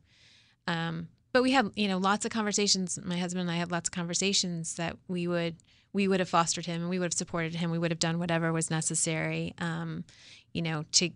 Um, 0.68 1.08
but 1.32 1.42
we 1.42 1.52
had 1.52 1.70
you 1.76 1.88
know 1.88 1.96
lots 1.96 2.26
of 2.26 2.30
conversations. 2.30 2.98
My 3.02 3.16
husband 3.16 3.40
and 3.40 3.50
I 3.50 3.56
had 3.56 3.70
lots 3.70 3.88
of 3.88 3.92
conversations 3.92 4.74
that 4.74 4.98
we 5.08 5.26
would 5.26 5.56
we 5.94 6.08
would 6.08 6.20
have 6.20 6.28
fostered 6.28 6.66
him 6.66 6.82
and 6.82 6.90
we 6.90 6.98
would 6.98 7.06
have 7.06 7.14
supported 7.14 7.54
him. 7.54 7.70
We 7.70 7.78
would 7.78 7.92
have 7.92 8.00
done 8.00 8.18
whatever 8.18 8.52
was 8.52 8.68
necessary, 8.68 9.54
um, 9.58 10.04
you 10.52 10.60
know, 10.60 10.84
to 10.92 11.08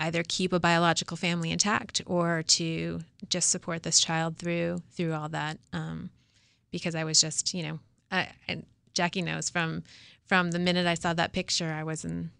either 0.00 0.22
keep 0.26 0.52
a 0.52 0.60
biological 0.60 1.16
family 1.16 1.50
intact 1.50 2.00
or 2.06 2.42
to 2.44 3.00
just 3.28 3.50
support 3.50 3.82
this 3.82 4.00
child 4.00 4.38
through 4.38 4.80
through 4.92 5.12
all 5.12 5.28
that. 5.28 5.58
Um, 5.74 6.08
because 6.70 6.94
I 6.94 7.04
was 7.04 7.20
just 7.20 7.52
you 7.52 7.64
know 7.64 7.78
I, 8.10 8.28
I 8.48 8.62
Jackie 8.94 9.22
knows 9.22 9.50
from 9.50 9.82
from 10.24 10.52
the 10.52 10.58
minute 10.58 10.86
I 10.86 10.94
saw 10.94 11.12
that 11.14 11.32
picture, 11.32 11.72
I 11.72 11.82
was 11.82 12.04
in. 12.04 12.30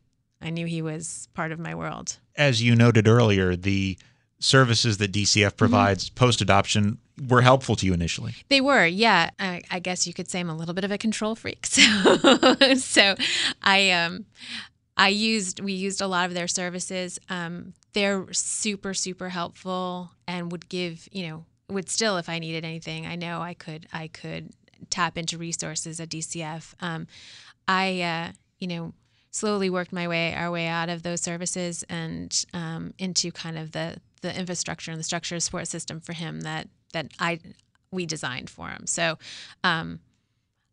I 0.41 0.51
knew 0.51 0.67
he 0.67 0.83
was 0.83 1.29
part 1.35 1.53
of 1.53 1.61
my 1.61 1.75
world. 1.75 2.19
As 2.35 2.61
you 2.63 2.75
noted 2.75 3.07
earlier, 3.07 3.55
the 3.55 3.97
services 4.41 4.99
that 4.99 5.13
DCF 5.13 5.49
mm-hmm. 5.49 5.57
provides 5.57 6.07
mm-hmm. 6.07 6.15
post 6.17 6.41
adoption 6.41 6.99
were 7.29 7.43
helpful 7.43 7.77
to 7.77 7.87
you 7.87 7.93
initially. 7.93 8.35
They 8.49 8.61
were, 8.61 8.87
yeah. 8.87 9.31
I, 9.39 9.63
I, 9.71 9.79
guess 9.81 10.07
you 10.07 10.15
could 10.15 10.31
say 10.31 10.41
I'm 10.41 10.49
a 10.49 10.57
little 10.57 10.75
bit 10.75 10.85
of 10.85 10.91
a 10.91 10.99
control 10.99 11.35
freak. 11.35 11.67
So, 11.67 12.75
so 12.77 13.15
I 13.63 13.91
um, 13.91 14.27
I 14.97 15.09
used 15.09 15.61
we 15.61 15.73
used 15.73 16.01
a 16.01 16.07
lot 16.07 16.27
of 16.27 16.35
their 16.35 16.49
services. 16.49 17.19
Um, 17.29 17.75
they're 17.93 18.27
super 18.33 18.95
super 18.95 19.29
helpful 19.29 20.13
and 20.27 20.51
would 20.53 20.69
give 20.69 21.09
you 21.13 21.29
know 21.29 21.45
would 21.69 21.89
still 21.89 22.17
if 22.17 22.29
I 22.29 22.39
needed 22.39 22.65
anything. 22.65 23.07
I 23.07 23.17
know 23.17 23.41
I 23.41 23.55
could 23.55 23.87
I 23.93 24.09
could 24.09 24.53
tap 24.91 25.17
into 25.19 25.39
resources 25.39 26.01
at 26.01 26.09
DCF. 26.09 26.75
Um, 26.81 27.07
I, 27.69 28.01
uh, 28.03 28.33
you 28.59 28.69
know, 28.69 28.93
slowly 29.31 29.71
worked 29.71 29.93
my 29.93 30.07
way 30.07 30.35
our 30.35 30.51
way 30.51 30.67
out 30.67 30.89
of 30.89 31.03
those 31.03 31.21
services 31.21 31.85
and 31.89 32.45
um, 32.53 32.93
into 32.99 33.33
kind 33.33 33.59
of 33.59 33.73
the 33.73 33.97
the 34.21 34.39
infrastructure 34.39 34.93
and 34.93 35.01
the 35.01 35.05
structure 35.05 35.41
support 35.41 35.67
system 35.67 36.01
for 36.01 36.13
him 36.13 36.43
that 36.43 36.69
that 36.93 37.09
I 37.19 37.41
we 37.91 38.07
designed 38.07 38.49
for 38.49 38.69
him. 38.69 38.87
So 38.87 39.19
um, 39.63 40.01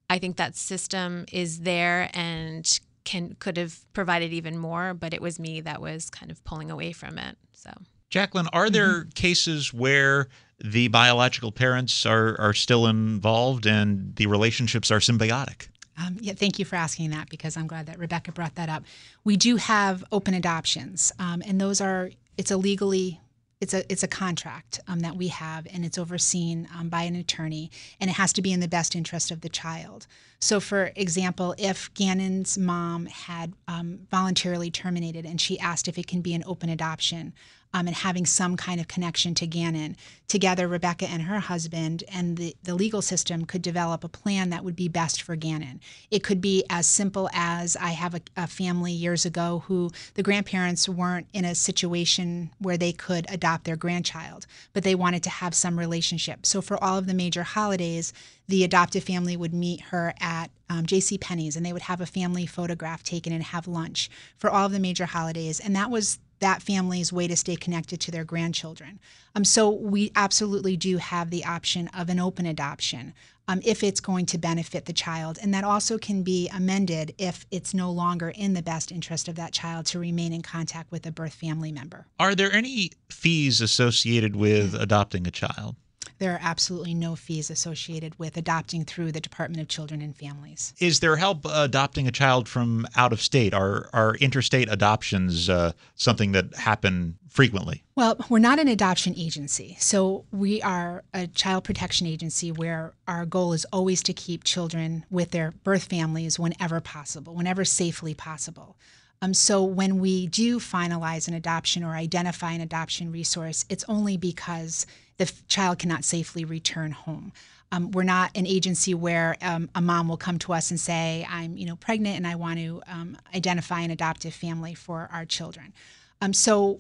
I 0.10 0.20
think 0.20 0.38
that 0.38 0.56
system 0.56 1.26
is 1.32 1.60
there 1.62 2.10
and 2.14 2.80
can 3.04 3.36
could 3.40 3.58
have 3.58 3.80
provided 3.94 4.32
even 4.34 4.58
more, 4.58 4.94
but 4.94 5.14
it 5.14 5.22
was 5.22 5.40
me 5.40 5.62
that 5.62 5.82
was 5.82 6.10
kind 6.10 6.32
of 6.32 6.44
pulling 6.44 6.72
away 6.72 6.92
from 6.92 7.18
it. 7.18 7.38
So. 7.54 7.72
Jacqueline, 8.10 8.48
are 8.54 8.70
there 8.70 9.02
mm-hmm. 9.02 9.10
cases 9.10 9.74
where 9.74 10.30
the 10.64 10.88
biological 10.88 11.52
parents 11.52 12.06
are, 12.06 12.40
are 12.40 12.54
still 12.54 12.88
involved 12.88 13.66
and 13.66 14.16
the 14.16 14.26
relationships 14.26 14.90
are 14.90 15.00
symbiotic? 15.00 15.68
Um, 15.98 16.18
yeah, 16.20 16.34
thank 16.34 16.60
you 16.60 16.66
for 16.66 16.76
asking 16.76 17.12
that 17.12 17.30
because 17.30 17.58
I'm 17.58 17.68
glad 17.68 17.86
that 17.88 18.00
Rebecca 18.00 18.32
brought 18.32 18.56
that 18.56 18.70
up. 18.70 18.84
We 19.24 19.38
do 19.38 19.58
have 19.58 20.04
open 20.12 20.34
adoptions, 20.34 21.12
um, 21.20 21.44
and 21.46 21.60
those 21.60 21.82
are 21.82 22.12
it's 22.38 22.52
a 22.52 22.58
legally 22.58 23.20
it's 23.62 23.74
a 23.74 23.92
it's 23.92 24.04
a 24.04 24.08
contract 24.08 24.80
um, 24.88 25.00
that 25.02 25.16
we 25.16 25.28
have, 25.28 25.68
and 25.72 25.84
it's 25.84 25.98
overseen 25.98 26.68
um, 26.78 26.90
by 26.90 27.04
an 27.04 27.16
attorney, 27.16 27.70
and 28.00 28.10
it 28.10 28.14
has 28.14 28.32
to 28.34 28.42
be 28.42 28.54
in 28.54 28.62
the 28.62 28.68
best 28.68 28.96
interest 28.96 29.32
of 29.32 29.42
the 29.42 29.50
child. 29.50 30.08
So, 30.40 30.60
for 30.62 30.92
example, 30.96 31.54
if 31.58 31.94
Gannon's 31.94 32.58
mom 32.58 33.08
had 33.08 33.54
um, 33.68 34.00
voluntarily 34.10 34.72
terminated 34.72 35.26
and 35.26 35.42
she 35.42 35.60
asked 35.60 35.90
if 35.90 35.98
it 35.98 36.08
can 36.08 36.22
be 36.22 36.34
an 36.34 36.44
open 36.46 36.70
adoption, 36.70 37.34
um, 37.74 37.88
and 37.88 37.96
having 37.96 38.26
some 38.26 38.58
kind 38.58 38.80
of 38.80 38.88
connection 38.88 39.34
to 39.36 39.48
Gannon. 39.48 39.96
Together, 40.28 40.68
Rebecca 40.68 41.08
and 41.10 41.24
her 41.24 41.40
husband 41.40 42.04
and 42.12 42.38
the, 42.38 42.56
the 42.64 42.76
legal 42.76 43.02
system 43.02 43.46
could 43.46 43.62
develop 43.62 44.04
a 44.04 44.10
plan 44.10 44.50
that 44.50 44.64
would 44.64 44.76
be 44.76 44.88
best 44.88 45.22
for 45.22 45.36
Gannon. 45.36 45.80
It 46.12 46.24
could 46.24 46.42
be 46.42 46.64
as 46.70 46.88
simple 46.88 47.30
as 47.34 47.76
I 47.76 47.90
have 47.90 48.16
a, 48.16 48.22
a 48.38 48.48
family 48.48 48.92
years 48.92 49.26
ago 49.26 49.64
who 49.68 49.92
the 50.16 50.24
grandparents 50.24 50.90
weren't 50.90 51.28
in 51.34 51.46
a 51.46 51.56
situation 51.56 52.52
where 52.60 52.78
they 52.78 52.92
could 52.92 53.26
adopt 53.30 53.66
their 53.66 53.76
grandchild, 53.76 54.46
but 54.74 54.84
they 54.84 54.96
wanted 54.96 55.24
to 55.24 55.30
have 55.30 55.54
some 55.56 55.78
relationship. 55.78 56.46
So 56.46 56.62
for 56.62 56.84
all 56.84 56.98
of 56.98 57.08
the 57.08 57.14
major 57.14 57.44
holidays, 57.44 58.14
the 58.48 58.64
adoptive 58.64 59.04
family 59.04 59.38
would 59.38 59.54
meet 59.54 59.82
her 59.82 60.14
at 60.20 60.50
um, 60.70 60.86
J.C. 60.86 61.18
Penney's, 61.18 61.56
and 61.56 61.66
they 61.66 61.74
would 61.74 61.84
have 61.84 62.02
a 62.02 62.06
family 62.06 62.46
photograph 62.46 63.04
taken 63.04 63.32
and 63.32 63.44
have 63.44 63.68
lunch 63.68 64.10
for 64.38 64.50
all 64.50 64.66
of 64.66 64.72
the 64.72 64.80
major 64.80 65.06
holidays, 65.06 65.60
and 65.60 65.76
that 65.76 65.92
was 65.92 66.20
that 66.40 66.62
family's 66.62 67.14
way 67.14 67.28
to 67.28 67.36
stay 67.36 67.56
connected 67.56 68.00
to 68.02 68.12
their 68.12 68.24
grandchildren. 68.24 69.00
Um, 69.36 69.44
so 69.44 69.70
we 69.70 70.12
absolutely 70.16 70.78
do 70.78 70.98
have 70.98 71.30
the 71.30 71.46
option 71.46 71.88
of 71.90 72.10
an 72.10 72.20
open 72.20 72.46
adoption 72.46 73.14
um, 73.48 73.62
if 73.66 73.84
it's 73.84 74.00
going 74.00 74.28
to 74.28 74.38
benefit 74.38 74.86
the 74.86 74.94
child, 74.94 75.40
and 75.42 75.52
that 75.56 75.64
also 75.64 75.98
can 75.98 76.22
be 76.22 76.48
amended 76.50 77.16
if 77.18 77.48
it's 77.50 77.74
no 77.74 77.92
longer 77.92 78.30
in 78.30 78.54
the 78.54 78.62
best 78.62 78.92
interest 78.92 79.28
of 79.28 79.36
that 79.36 79.54
child 79.54 79.88
to 79.88 80.00
remain 80.00 80.34
in 80.34 80.44
contact 80.44 80.92
with 80.92 81.06
a 81.08 81.12
birth 81.12 81.34
family 81.34 81.72
member. 81.72 82.06
Are 82.20 82.36
there 82.36 82.54
any 82.54 82.92
fees 83.10 83.60
associated 83.60 84.36
with 84.36 84.76
adopting 84.76 85.26
a 85.26 85.32
child? 85.32 85.76
There 86.20 86.34
are 86.34 86.40
absolutely 86.42 86.94
no 86.94 87.16
fees 87.16 87.50
associated 87.50 88.20
with 88.20 88.36
adopting 88.36 88.84
through 88.84 89.14
the 89.14 89.22
Department 89.22 89.62
of 89.62 89.70
Children 89.70 90.02
and 90.02 90.16
Families. 90.16 90.74
Is 90.80 91.00
there 91.00 91.16
help 91.16 91.46
adopting 91.46 92.08
a 92.08 92.12
child 92.12 92.48
from 92.48 92.86
out 92.96 93.14
of 93.14 93.22
state? 93.22 93.54
Are 93.54 93.90
are 93.94 94.16
interstate 94.16 94.70
adoptions 94.70 95.50
uh, 95.50 95.72
something 95.96 96.34
that 96.34 96.54
happen 96.56 97.18
frequently? 97.30 97.84
Well, 97.96 98.18
we're 98.28 98.40
not 98.40 98.60
an 98.60 98.68
adoption 98.68 99.14
agency. 99.18 99.78
So 99.80 100.26
we 100.32 100.62
are 100.62 101.04
a 101.14 101.28
child 101.28 101.64
protection 101.64 102.06
agency 102.06 102.52
where 102.52 102.94
our 103.08 103.26
goal 103.26 103.54
is 103.54 103.66
always 103.72 104.04
to 104.04 104.14
keep 104.14 104.44
children 104.44 105.06
with 105.10 105.32
their 105.32 105.52
birth 105.64 105.86
families 105.86 106.38
whenever 106.38 106.82
possible, 106.82 107.34
whenever 107.34 107.64
safely 107.64 108.14
possible. 108.14 108.76
Um, 109.22 109.34
so 109.34 109.64
when 109.64 110.00
we 110.00 110.28
do 110.28 110.60
finalize 110.60 111.28
an 111.28 111.34
adoption 111.34 111.84
or 111.84 111.92
identify 111.92 112.52
an 112.54 112.62
adoption 112.62 113.12
resource, 113.12 113.66
it's 113.70 113.84
only 113.88 114.16
because 114.18 114.86
the 115.20 115.26
f- 115.26 115.48
child 115.48 115.78
cannot 115.78 116.04
safely 116.04 116.44
return 116.44 116.92
home. 116.92 117.32
Um, 117.72 117.92
we're 117.92 118.02
not 118.02 118.36
an 118.36 118.48
agency 118.48 118.96
where 118.96 119.36
um, 119.44 119.70
a 119.76 119.82
mom 119.82 120.08
will 120.08 120.18
come 120.18 120.40
to 120.40 120.54
us 120.54 120.72
and 120.72 120.80
say, 120.80 121.28
"I'm, 121.30 121.56
you 121.56 121.68
know, 121.68 121.76
pregnant 121.76 122.18
and 122.18 122.26
I 122.26 122.34
want 122.34 122.58
to 122.58 122.82
um, 122.88 123.18
identify 123.36 123.82
an 123.82 123.92
adoptive 123.92 124.34
family 124.34 124.74
for 124.74 125.08
our 125.14 125.26
children." 125.26 125.74
Um, 126.22 126.34
so 126.34 126.80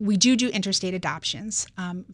we 0.00 0.16
do 0.16 0.34
do 0.36 0.48
interstate 0.48 0.94
adoptions. 0.94 1.66
Um, 1.76 2.06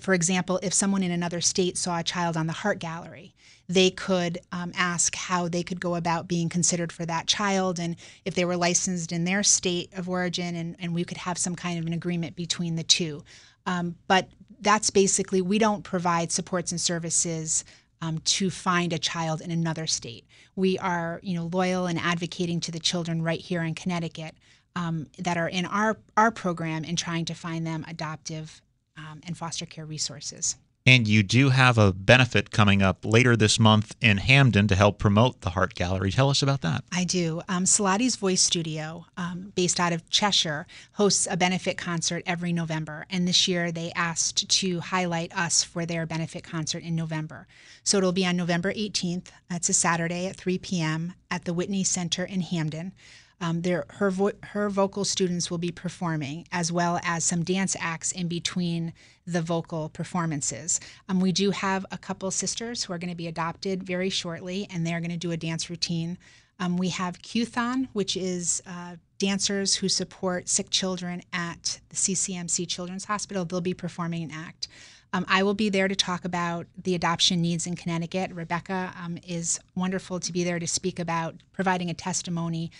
for 0.00 0.14
example, 0.14 0.60
if 0.62 0.72
someone 0.72 1.02
in 1.02 1.10
another 1.10 1.40
state 1.40 1.76
saw 1.76 1.98
a 1.98 2.04
child 2.04 2.36
on 2.36 2.46
the 2.46 2.52
Heart 2.52 2.78
Gallery, 2.78 3.34
they 3.68 3.90
could 3.90 4.38
um, 4.50 4.72
ask 4.74 5.14
how 5.14 5.46
they 5.48 5.62
could 5.62 5.80
go 5.80 5.94
about 5.94 6.26
being 6.26 6.48
considered 6.48 6.90
for 6.90 7.04
that 7.04 7.26
child 7.26 7.78
and 7.78 7.96
if 8.24 8.34
they 8.34 8.44
were 8.46 8.56
licensed 8.56 9.12
in 9.12 9.24
their 9.24 9.42
state 9.42 9.90
of 9.94 10.08
origin, 10.08 10.56
and, 10.56 10.76
and 10.78 10.94
we 10.94 11.04
could 11.04 11.18
have 11.18 11.36
some 11.36 11.54
kind 11.54 11.78
of 11.78 11.86
an 11.86 11.92
agreement 11.92 12.34
between 12.34 12.76
the 12.76 12.82
two. 12.82 13.22
Um, 13.66 13.96
but 14.06 14.30
that's 14.60 14.90
basically, 14.90 15.40
we 15.40 15.58
don't 15.58 15.84
provide 15.84 16.32
supports 16.32 16.72
and 16.72 16.80
services 16.80 17.64
um, 18.00 18.18
to 18.18 18.50
find 18.50 18.92
a 18.92 18.98
child 18.98 19.40
in 19.40 19.50
another 19.50 19.86
state. 19.86 20.24
We 20.56 20.78
are, 20.78 21.20
you 21.22 21.34
know, 21.34 21.48
loyal 21.52 21.86
and 21.86 21.98
advocating 21.98 22.60
to 22.60 22.72
the 22.72 22.78
children 22.78 23.22
right 23.22 23.40
here 23.40 23.62
in 23.62 23.74
Connecticut 23.74 24.34
um, 24.76 25.08
that 25.18 25.36
are 25.36 25.48
in 25.48 25.66
our 25.66 25.98
our 26.16 26.30
program 26.30 26.84
and 26.86 26.96
trying 26.96 27.24
to 27.26 27.34
find 27.34 27.66
them 27.66 27.84
adoptive 27.88 28.62
um, 28.96 29.20
and 29.26 29.36
foster 29.36 29.66
care 29.66 29.86
resources. 29.86 30.56
And 30.88 31.06
you 31.06 31.22
do 31.22 31.50
have 31.50 31.76
a 31.76 31.92
benefit 31.92 32.50
coming 32.50 32.80
up 32.80 33.04
later 33.04 33.36
this 33.36 33.60
month 33.60 33.94
in 34.00 34.16
Hamden 34.16 34.68
to 34.68 34.74
help 34.74 34.98
promote 34.98 35.42
the 35.42 35.50
Heart 35.50 35.74
Gallery. 35.74 36.10
Tell 36.10 36.30
us 36.30 36.40
about 36.40 36.62
that. 36.62 36.82
I 36.90 37.04
do. 37.04 37.42
Um, 37.46 37.66
Salati's 37.66 38.16
Voice 38.16 38.40
Studio, 38.40 39.04
um, 39.18 39.52
based 39.54 39.78
out 39.78 39.92
of 39.92 40.08
Cheshire, 40.08 40.66
hosts 40.92 41.28
a 41.30 41.36
benefit 41.36 41.76
concert 41.76 42.22
every 42.24 42.54
November. 42.54 43.04
And 43.10 43.28
this 43.28 43.46
year 43.46 43.70
they 43.70 43.92
asked 43.94 44.48
to 44.48 44.80
highlight 44.80 45.36
us 45.36 45.62
for 45.62 45.84
their 45.84 46.06
benefit 46.06 46.42
concert 46.42 46.82
in 46.82 46.96
November. 46.96 47.46
So 47.84 47.98
it'll 47.98 48.12
be 48.12 48.24
on 48.24 48.38
November 48.38 48.72
18th. 48.72 49.26
It's 49.50 49.68
a 49.68 49.74
Saturday 49.74 50.26
at 50.26 50.36
3 50.36 50.56
p.m. 50.56 51.12
at 51.30 51.44
the 51.44 51.52
Whitney 51.52 51.84
Center 51.84 52.24
in 52.24 52.40
Hamden. 52.40 52.92
Um, 53.40 53.62
there, 53.62 53.84
her 53.88 54.10
vo- 54.10 54.32
her 54.42 54.68
vocal 54.68 55.04
students 55.04 55.50
will 55.50 55.58
be 55.58 55.70
performing, 55.70 56.46
as 56.50 56.72
well 56.72 56.98
as 57.04 57.24
some 57.24 57.44
dance 57.44 57.76
acts 57.78 58.10
in 58.10 58.26
between 58.26 58.92
the 59.26 59.42
vocal 59.42 59.90
performances. 59.90 60.80
Um, 61.08 61.20
we 61.20 61.32
do 61.32 61.50
have 61.50 61.86
a 61.90 61.98
couple 61.98 62.30
sisters 62.30 62.84
who 62.84 62.92
are 62.92 62.98
going 62.98 63.10
to 63.10 63.16
be 63.16 63.28
adopted 63.28 63.84
very 63.84 64.10
shortly, 64.10 64.66
and 64.70 64.86
they're 64.86 65.00
going 65.00 65.10
to 65.10 65.16
do 65.16 65.30
a 65.30 65.36
dance 65.36 65.70
routine. 65.70 66.18
Um, 66.58 66.76
we 66.76 66.88
have 66.88 67.22
Q-Thon, 67.22 67.88
which 67.92 68.16
is 68.16 68.62
uh, 68.66 68.96
dancers 69.18 69.76
who 69.76 69.88
support 69.88 70.48
sick 70.48 70.70
children 70.70 71.22
at 71.32 71.80
the 71.90 71.96
CCMC 71.96 72.66
Children's 72.66 73.04
Hospital. 73.04 73.44
They'll 73.44 73.60
be 73.60 73.74
performing 73.74 74.24
an 74.24 74.30
act. 74.32 74.66
Um, 75.12 75.24
I 75.28 75.42
will 75.42 75.54
be 75.54 75.70
there 75.70 75.88
to 75.88 75.96
talk 75.96 76.24
about 76.24 76.66
the 76.82 76.94
adoption 76.94 77.40
needs 77.40 77.66
in 77.66 77.76
Connecticut. 77.76 78.30
Rebecca 78.32 78.92
um, 79.02 79.18
is 79.26 79.58
wonderful 79.74 80.20
to 80.20 80.32
be 80.32 80.44
there 80.44 80.58
to 80.58 80.66
speak 80.66 80.98
about 80.98 81.36
providing 81.52 81.88
a 81.88 81.94
testimony 81.94 82.70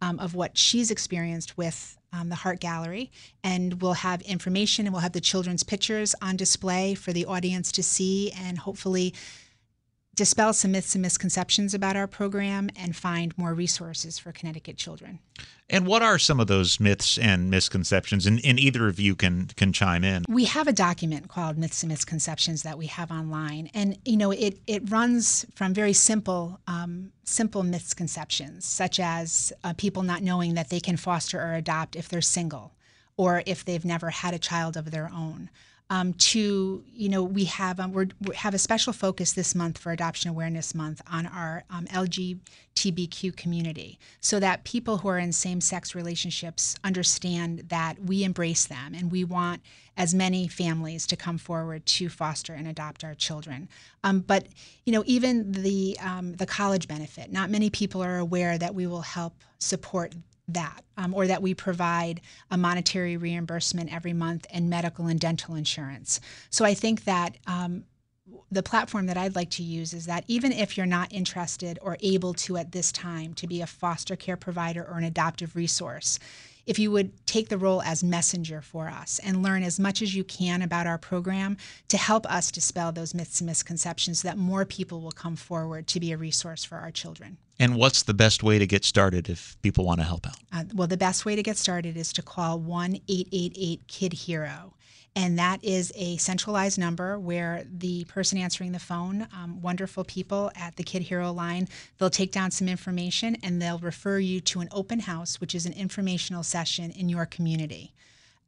um, 0.00 0.18
of 0.18 0.34
what 0.34 0.56
she's 0.56 0.90
experienced 0.90 1.56
with 1.56 1.98
um, 2.12 2.28
the 2.28 2.34
Heart 2.34 2.60
Gallery. 2.60 3.10
And 3.44 3.80
we'll 3.82 3.94
have 3.94 4.22
information 4.22 4.86
and 4.86 4.92
we'll 4.92 5.02
have 5.02 5.12
the 5.12 5.20
children's 5.20 5.62
pictures 5.62 6.14
on 6.22 6.36
display 6.36 6.94
for 6.94 7.12
the 7.12 7.26
audience 7.26 7.72
to 7.72 7.82
see 7.82 8.32
and 8.32 8.58
hopefully 8.58 9.14
dispel 10.18 10.52
some 10.52 10.72
myths 10.72 10.96
and 10.96 11.02
misconceptions 11.02 11.74
about 11.74 11.94
our 11.94 12.08
program 12.08 12.68
and 12.74 12.96
find 12.96 13.38
more 13.38 13.54
resources 13.54 14.18
for 14.18 14.32
Connecticut 14.32 14.76
children. 14.76 15.20
And 15.70 15.86
what 15.86 16.02
are 16.02 16.18
some 16.18 16.40
of 16.40 16.48
those 16.48 16.80
myths 16.80 17.18
and 17.18 17.48
misconceptions? 17.50 18.26
And, 18.26 18.44
and, 18.44 18.58
either 18.58 18.88
of 18.88 18.98
you 18.98 19.14
can 19.14 19.46
can 19.56 19.72
chime 19.72 20.02
in. 20.02 20.24
We 20.28 20.46
have 20.46 20.66
a 20.66 20.72
document 20.72 21.28
called 21.28 21.56
Myths 21.56 21.84
and 21.84 21.92
Misconceptions 21.92 22.64
that 22.64 22.76
we 22.76 22.86
have 22.86 23.12
online, 23.12 23.70
and 23.74 23.96
you 24.04 24.16
know 24.16 24.32
it 24.32 24.58
it 24.66 24.90
runs 24.90 25.46
from 25.54 25.72
very 25.72 25.92
simple 25.92 26.58
um, 26.66 27.12
simple 27.22 27.62
misconceptions, 27.62 28.64
such 28.64 28.98
as 28.98 29.52
uh, 29.62 29.72
people 29.74 30.02
not 30.02 30.22
knowing 30.22 30.54
that 30.54 30.70
they 30.70 30.80
can 30.80 30.96
foster 30.96 31.40
or 31.40 31.54
adopt 31.54 31.94
if 31.94 32.08
they're 32.08 32.20
single, 32.20 32.72
or 33.18 33.42
if 33.44 33.66
they've 33.66 33.84
never 33.84 34.08
had 34.08 34.32
a 34.32 34.38
child 34.38 34.78
of 34.78 34.90
their 34.90 35.10
own 35.14 35.50
um, 35.90 36.12
to 36.14 36.84
you 36.92 37.08
know 37.08 37.22
we 37.22 37.44
have 37.44 37.80
um, 37.80 37.92
we 37.92 38.10
have 38.34 38.54
a 38.54 38.58
special 38.58 38.92
focus 38.92 39.32
this 39.32 39.54
month 39.54 39.78
for 39.78 39.92
Adoption 39.92 40.30
Awareness 40.30 40.74
Month 40.74 41.00
on 41.10 41.26
our 41.26 41.64
um, 41.70 41.86
LGBTQ 41.86 43.34
community, 43.36 43.98
so 44.20 44.38
that 44.40 44.64
people 44.64 44.98
who 44.98 45.08
are 45.08 45.18
in 45.18 45.32
same-sex 45.32 45.94
relationships 45.94 46.76
understand 46.84 47.64
that 47.68 47.98
we 48.02 48.22
embrace 48.22 48.66
them 48.66 48.94
and 48.94 49.10
we 49.10 49.24
want 49.24 49.62
as 49.96 50.14
many 50.14 50.46
families 50.46 51.06
to 51.06 51.16
come 51.16 51.38
forward 51.38 51.84
to 51.86 52.08
foster 52.08 52.52
and 52.52 52.68
adopt 52.68 53.02
our 53.02 53.14
children. 53.14 53.68
Um, 54.04 54.20
but 54.20 54.46
you 54.84 54.92
know 54.92 55.04
even 55.06 55.52
the 55.52 55.96
um, 56.02 56.34
the 56.34 56.46
college 56.46 56.86
benefit, 56.86 57.32
not 57.32 57.48
many 57.48 57.70
people 57.70 58.02
are 58.02 58.18
aware 58.18 58.58
that 58.58 58.74
we 58.74 58.86
will 58.86 59.02
help 59.02 59.32
support 59.58 60.14
that, 60.48 60.82
um, 60.96 61.14
or 61.14 61.26
that 61.26 61.42
we 61.42 61.54
provide 61.54 62.20
a 62.50 62.56
monetary 62.56 63.16
reimbursement 63.16 63.92
every 63.92 64.12
month 64.12 64.46
and 64.50 64.70
medical 64.70 65.06
and 65.06 65.20
dental 65.20 65.54
insurance. 65.54 66.20
So 66.50 66.64
I 66.64 66.74
think 66.74 67.04
that 67.04 67.36
um, 67.46 67.84
the 68.50 68.62
platform 68.62 69.06
that 69.06 69.16
I'd 69.16 69.36
like 69.36 69.50
to 69.50 69.62
use 69.62 69.92
is 69.92 70.06
that 70.06 70.24
even 70.26 70.52
if 70.52 70.76
you're 70.76 70.86
not 70.86 71.12
interested 71.12 71.78
or 71.82 71.96
able 72.00 72.34
to 72.34 72.56
at 72.56 72.72
this 72.72 72.92
time 72.92 73.34
to 73.34 73.46
be 73.46 73.60
a 73.60 73.66
foster 73.66 74.16
care 74.16 74.36
provider 74.36 74.82
or 74.82 74.98
an 74.98 75.04
adoptive 75.04 75.54
resource, 75.54 76.18
if 76.68 76.78
you 76.78 76.90
would 76.90 77.26
take 77.26 77.48
the 77.48 77.56
role 77.56 77.80
as 77.82 78.04
messenger 78.04 78.60
for 78.60 78.88
us 78.88 79.18
and 79.24 79.42
learn 79.42 79.62
as 79.62 79.80
much 79.80 80.02
as 80.02 80.14
you 80.14 80.22
can 80.22 80.60
about 80.60 80.86
our 80.86 80.98
program 80.98 81.56
to 81.88 81.96
help 81.96 82.30
us 82.30 82.52
dispel 82.52 82.92
those 82.92 83.14
myths 83.14 83.40
and 83.40 83.46
misconceptions 83.46 84.20
so 84.20 84.28
that 84.28 84.36
more 84.36 84.66
people 84.66 85.00
will 85.00 85.10
come 85.10 85.34
forward 85.34 85.86
to 85.86 85.98
be 85.98 86.12
a 86.12 86.16
resource 86.18 86.64
for 86.64 86.76
our 86.76 86.90
children. 86.90 87.38
And 87.58 87.74
what's 87.74 88.02
the 88.02 88.14
best 88.14 88.42
way 88.42 88.58
to 88.58 88.66
get 88.66 88.84
started 88.84 89.28
if 89.30 89.56
people 89.62 89.84
want 89.84 90.00
to 90.00 90.06
help 90.06 90.26
out? 90.26 90.36
Uh, 90.52 90.64
well, 90.74 90.86
the 90.86 90.98
best 90.98 91.24
way 91.24 91.34
to 91.34 91.42
get 91.42 91.56
started 91.56 91.96
is 91.96 92.12
to 92.12 92.22
call 92.22 92.58
1 92.60 93.00
888 93.08 93.88
Kid 93.88 94.12
Hero. 94.12 94.74
And 95.18 95.36
that 95.36 95.64
is 95.64 95.92
a 95.96 96.16
centralized 96.18 96.78
number 96.78 97.18
where 97.18 97.64
the 97.68 98.04
person 98.04 98.38
answering 98.38 98.70
the 98.70 98.78
phone, 98.78 99.26
um, 99.36 99.60
wonderful 99.60 100.04
people 100.04 100.52
at 100.54 100.76
the 100.76 100.84
Kid 100.84 101.02
Hero 101.02 101.32
line, 101.32 101.66
they'll 101.98 102.08
take 102.08 102.30
down 102.30 102.52
some 102.52 102.68
information 102.68 103.36
and 103.42 103.60
they'll 103.60 103.80
refer 103.80 104.20
you 104.20 104.40
to 104.42 104.60
an 104.60 104.68
open 104.70 105.00
house, 105.00 105.40
which 105.40 105.56
is 105.56 105.66
an 105.66 105.72
informational 105.72 106.44
session 106.44 106.92
in 106.92 107.08
your 107.08 107.26
community. 107.26 107.92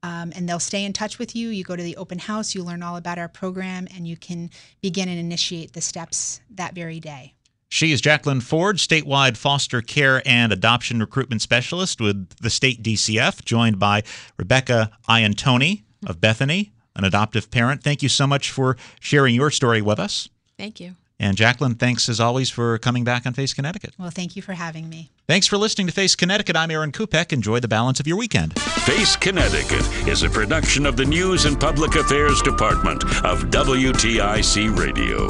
Um, 0.04 0.33
and 0.37 0.48
they'll 0.48 0.61
stay 0.61 0.85
in 0.85 0.92
touch 0.92 1.18
with 1.18 1.35
you. 1.35 1.48
You 1.48 1.64
go 1.64 1.74
to 1.74 1.83
the 1.83 1.96
open 1.96 2.20
house, 2.20 2.54
you 2.54 2.62
learn 2.62 2.85
all 2.85 2.94
about 2.94 3.18
our 3.18 3.28
program, 3.28 3.88
and 3.92 4.06
you 4.06 4.16
can 4.16 4.48
begin 4.80 5.09
and 5.09 5.18
initiate 5.18 5.72
the 5.72 5.80
steps 5.80 6.40
that 6.50 6.72
very 6.72 7.00
day. 7.00 7.35
She 7.68 7.90
is 7.90 8.00
Jacqueline 8.00 8.42
Ford, 8.42 8.76
statewide 8.76 9.37
foster 9.37 9.83
care 9.83 10.22
and 10.24 10.52
adoption 10.52 11.00
recruitment 11.00 11.42
specialist 11.42 12.00
with 12.00 12.28
the 12.40 12.48
state 12.48 12.80
DCF, 12.80 13.44
joined 13.44 13.80
by 13.80 14.04
Rebecca 14.38 14.92
Iantoni 15.09 15.83
of 16.06 16.20
Bethany, 16.20 16.72
an 16.96 17.04
adoptive 17.04 17.50
parent. 17.50 17.82
Thank 17.82 18.02
you 18.02 18.08
so 18.08 18.26
much 18.26 18.50
for 18.50 18.76
sharing 19.00 19.34
your 19.34 19.50
story 19.50 19.82
with 19.82 19.98
us. 19.98 20.28
Thank 20.58 20.80
you. 20.80 20.96
And 21.18 21.36
Jacqueline, 21.36 21.74
thanks 21.74 22.08
as 22.08 22.18
always 22.18 22.48
for 22.48 22.78
coming 22.78 23.04
back 23.04 23.26
on 23.26 23.34
Face 23.34 23.52
Connecticut. 23.52 23.92
Well, 23.98 24.08
thank 24.08 24.36
you 24.36 24.42
for 24.42 24.54
having 24.54 24.88
me. 24.88 25.10
Thanks 25.28 25.46
for 25.46 25.58
listening 25.58 25.86
to 25.86 25.92
Face 25.92 26.16
Connecticut. 26.16 26.56
I'm 26.56 26.70
Aaron 26.70 26.92
Kupek. 26.92 27.30
Enjoy 27.30 27.60
the 27.60 27.68
balance 27.68 28.00
of 28.00 28.06
your 28.06 28.16
weekend. 28.16 28.58
Face 28.60 29.16
Connecticut 29.16 29.86
is 30.08 30.22
a 30.22 30.30
production 30.30 30.86
of 30.86 30.96
the 30.96 31.04
News 31.04 31.44
and 31.44 31.60
Public 31.60 31.94
Affairs 31.94 32.40
Department 32.40 33.04
of 33.22 33.44
WTIC 33.50 34.78
Radio. 34.78 35.28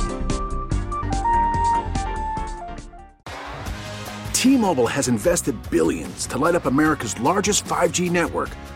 T-Mobile 4.32 4.86
has 4.86 5.08
invested 5.08 5.54
billions 5.70 6.26
to 6.28 6.38
light 6.38 6.54
up 6.54 6.66
America's 6.66 7.18
largest 7.20 7.64
5G 7.64 8.10
network 8.10 8.48